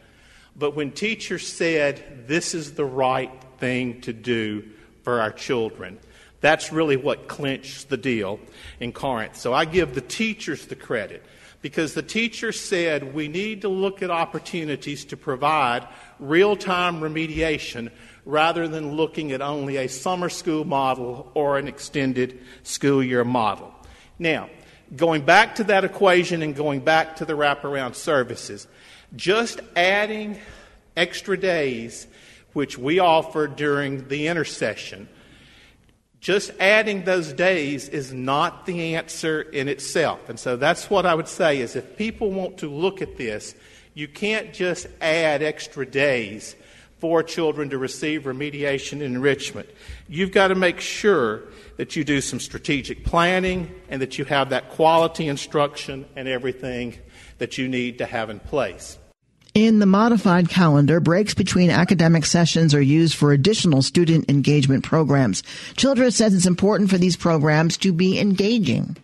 But 0.56 0.76
when 0.76 0.92
teachers 0.92 1.48
said, 1.48 2.26
this 2.26 2.56
is 2.56 2.74
the 2.74 2.86
right 2.86 3.32
thing 3.60 4.02
to 4.02 4.14
do 4.14 4.68
for 5.04 5.22
our 5.22 5.32
children, 5.32 6.00
that's 6.42 6.72
really 6.72 6.98
what 6.98 7.28
clinched 7.28 7.90
the 7.90 7.98
deal 7.98 8.40
in 8.80 8.92
Corinth. 8.92 9.36
So 9.36 9.54
I 9.54 9.66
give 9.66 9.96
the 9.96 10.02
teachers 10.02 10.66
the 10.68 10.76
credit 10.76 11.24
because 11.62 11.96
the 11.96 12.04
teachers 12.04 12.60
said 12.60 13.16
we 13.16 13.28
need 13.28 13.62
to 13.62 13.70
look 13.70 14.04
at 14.04 14.12
opportunities 14.12 15.06
to 15.06 15.18
provide 15.18 15.88
real 16.20 16.56
time 16.56 17.02
remediation 17.02 17.90
rather 18.26 18.68
than 18.68 18.96
looking 18.96 19.32
at 19.32 19.42
only 19.42 19.78
a 19.78 19.88
summer 19.88 20.30
school 20.30 20.64
model 20.64 21.32
or 21.34 21.58
an 21.58 21.68
extended 21.68 22.40
school 22.64 23.04
year 23.04 23.24
model. 23.24 23.74
Now, 24.20 24.50
going 24.96 25.26
back 25.26 25.56
to 25.56 25.64
that 25.66 25.84
equation 25.84 26.42
and 26.42 26.56
going 26.56 26.82
back 26.82 27.16
to 27.18 27.26
the 27.26 27.34
wraparound 27.34 27.96
services, 27.96 28.68
just 29.16 29.60
adding 29.76 30.40
extra 30.96 31.38
days, 31.38 32.08
which 32.54 32.78
we 32.78 33.00
offer 33.00 33.48
during 33.48 34.08
the 34.08 34.28
intersession, 34.28 35.10
just 36.26 36.50
adding 36.60 37.04
those 37.04 37.34
days 37.34 37.88
is 37.88 38.12
not 38.12 38.66
the 38.66 38.96
answer 38.96 39.44
in 39.44 39.68
itself. 39.68 40.28
And 40.28 40.40
so 40.40 40.58
that's 40.58 40.90
what 40.90 41.06
I 41.06 41.14
would 41.14 41.28
say 41.28 41.60
is 41.60 41.76
if 41.76 41.98
people 41.98 42.32
want 42.32 42.58
to 42.58 42.68
look 42.68 43.04
at 43.04 43.16
this, 43.16 43.54
you 43.94 44.08
can't 44.08 44.52
just 44.52 44.88
add 45.02 45.44
extra 45.44 45.86
days 45.86 46.56
for 46.98 47.22
children 47.22 47.70
to 47.70 47.78
receive 47.78 48.24
remediation 48.24 48.94
and 48.94 49.04
enrichment. 49.04 49.70
You've 50.10 50.32
got 50.32 50.48
to 50.48 50.56
make 50.56 50.80
sure 50.80 51.44
that 51.78 51.96
you 51.96 52.04
do 52.04 52.20
some 52.22 52.40
strategic 52.40 53.06
planning 53.06 53.76
and 53.88 54.02
that 54.02 54.18
you 54.18 54.26
have 54.26 54.50
that 54.50 54.72
quality 54.72 55.28
instruction 55.28 56.06
and 56.16 56.28
everything 56.28 56.98
that 57.38 57.60
you 57.60 57.68
need 57.68 58.00
to 58.00 58.08
have 58.08 58.32
in 58.32 58.40
place. 58.40 58.98
In 59.56 59.80
the 59.80 59.86
modified 59.86 60.50
calendar, 60.50 61.00
breaks 61.00 61.34
between 61.34 61.70
academic 61.70 62.26
sessions 62.26 62.76
are 62.76 62.82
used 62.82 63.16
for 63.16 63.32
additional 63.32 63.82
student 63.82 64.30
engagement 64.30 64.84
programs. 64.84 65.44
Childress 65.78 66.18
says 66.18 66.34
it's 66.34 66.46
important 66.46 66.90
for 66.90 66.98
these 66.98 67.16
programs 67.16 67.78
to 67.78 67.94
be 67.94 68.20
engaging. 68.20 68.98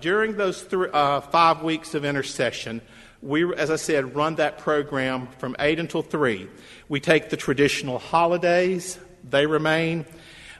During 0.00 0.38
those 0.38 0.62
th- 0.62 0.88
uh, 0.94 1.20
five 1.20 1.62
weeks 1.62 1.92
of 1.92 2.06
intersession, 2.06 2.80
we, 3.20 3.54
as 3.54 3.70
I 3.70 3.76
said, 3.76 4.16
run 4.16 4.36
that 4.36 4.56
program 4.56 5.26
from 5.36 5.54
8 5.58 5.78
until 5.78 6.00
3. 6.00 6.48
We 6.88 7.00
take 7.00 7.28
the 7.28 7.36
traditional 7.36 7.98
holidays, 7.98 8.98
they 9.28 9.44
remain. 9.44 10.06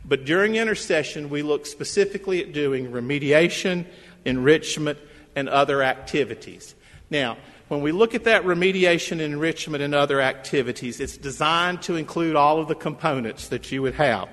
But 0.04 0.26
during 0.26 0.56
intersession, 0.56 1.30
we 1.30 1.40
look 1.40 1.64
specifically 1.64 2.42
at 2.42 2.52
doing 2.52 2.92
remediation, 2.92 3.86
enrichment, 4.26 4.98
and 5.34 5.48
other 5.48 5.82
activities. 5.82 6.74
Now, 7.08 7.38
when 7.68 7.82
we 7.82 7.92
look 7.92 8.14
at 8.14 8.24
that 8.24 8.44
remediation, 8.44 9.20
enrichment, 9.20 9.82
and 9.82 9.94
other 9.94 10.20
activities, 10.20 11.00
it's 11.00 11.16
designed 11.16 11.82
to 11.82 11.96
include 11.96 12.34
all 12.34 12.60
of 12.60 12.68
the 12.68 12.74
components 12.74 13.48
that 13.48 13.70
you 13.70 13.82
would 13.82 13.94
have. 13.94 14.28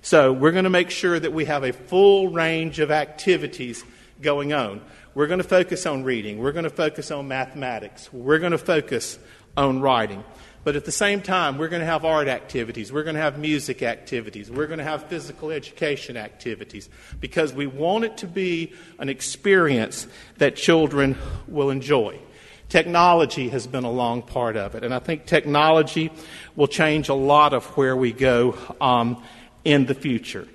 So, 0.00 0.32
we're 0.32 0.52
going 0.52 0.64
to 0.64 0.70
make 0.70 0.90
sure 0.90 1.18
that 1.18 1.32
we 1.32 1.44
have 1.46 1.64
a 1.64 1.72
full 1.72 2.28
range 2.28 2.78
of 2.78 2.90
activities 2.90 3.84
going 4.22 4.52
on. 4.52 4.80
We're 5.14 5.26
going 5.26 5.38
to 5.38 5.44
focus 5.44 5.86
on 5.86 6.04
reading. 6.04 6.38
We're 6.38 6.52
going 6.52 6.64
to 6.64 6.70
focus 6.70 7.10
on 7.10 7.28
mathematics. 7.28 8.12
We're 8.12 8.38
going 8.38 8.52
to 8.52 8.58
focus 8.58 9.18
on 9.56 9.80
writing. 9.80 10.24
But 10.64 10.76
at 10.76 10.84
the 10.84 10.92
same 10.92 11.22
time, 11.22 11.56
we're 11.56 11.68
going 11.68 11.80
to 11.80 11.86
have 11.86 12.04
art 12.04 12.28
activities. 12.28 12.92
We're 12.92 13.02
going 13.02 13.16
to 13.16 13.22
have 13.22 13.38
music 13.38 13.82
activities. 13.82 14.50
We're 14.50 14.66
going 14.66 14.78
to 14.78 14.84
have 14.84 15.04
physical 15.04 15.50
education 15.50 16.16
activities 16.16 16.88
because 17.20 17.52
we 17.52 17.66
want 17.66 18.04
it 18.04 18.18
to 18.18 18.26
be 18.26 18.72
an 18.98 19.08
experience 19.08 20.06
that 20.38 20.56
children 20.56 21.16
will 21.46 21.70
enjoy. 21.70 22.20
Technology 22.68 23.48
has 23.48 23.66
been 23.66 23.84
a 23.84 23.90
long 23.90 24.20
part 24.20 24.56
of 24.56 24.74
it, 24.74 24.84
and 24.84 24.92
I 24.92 24.98
think 24.98 25.24
technology 25.24 26.10
will 26.54 26.66
change 26.66 27.08
a 27.08 27.14
lot 27.14 27.54
of 27.54 27.64
where 27.76 27.96
we 27.96 28.12
go 28.12 28.58
um, 28.80 29.22
in 29.64 29.86
the 29.86 29.94
future. 29.94 30.46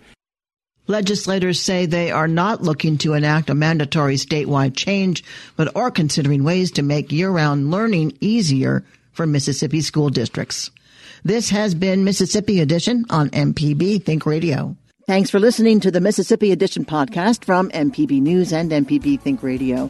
Legislators 0.85 1.61
say 1.61 1.85
they 1.85 2.11
are 2.11 2.27
not 2.27 2.61
looking 2.61 2.97
to 2.99 3.13
enact 3.13 3.49
a 3.49 3.55
mandatory 3.55 4.15
statewide 4.15 4.75
change, 4.75 5.23
but 5.55 5.73
are 5.75 5.89
considering 5.89 6.43
ways 6.43 6.71
to 6.71 6.83
make 6.83 7.11
year-round 7.11 7.71
learning 7.71 8.15
easier 8.19 8.83
for 9.13 9.25
Mississippi 9.25 9.81
school 9.81 10.09
districts. 10.09 10.69
This 11.23 11.49
has 11.49 11.73
been 11.73 12.03
Mississippi 12.03 12.59
Edition 12.59 13.05
on 13.09 13.29
MPB 13.29 14.03
Think 14.03 14.25
Radio. 14.25 14.75
Thanks 15.07 15.29
for 15.29 15.39
listening 15.39 15.79
to 15.79 15.89
the 15.89 16.01
Mississippi 16.01 16.51
Edition 16.51 16.85
podcast 16.85 17.45
from 17.45 17.69
MPB 17.69 18.21
News 18.21 18.51
and 18.51 18.69
MPB 18.69 19.21
Think 19.21 19.41
Radio. 19.41 19.89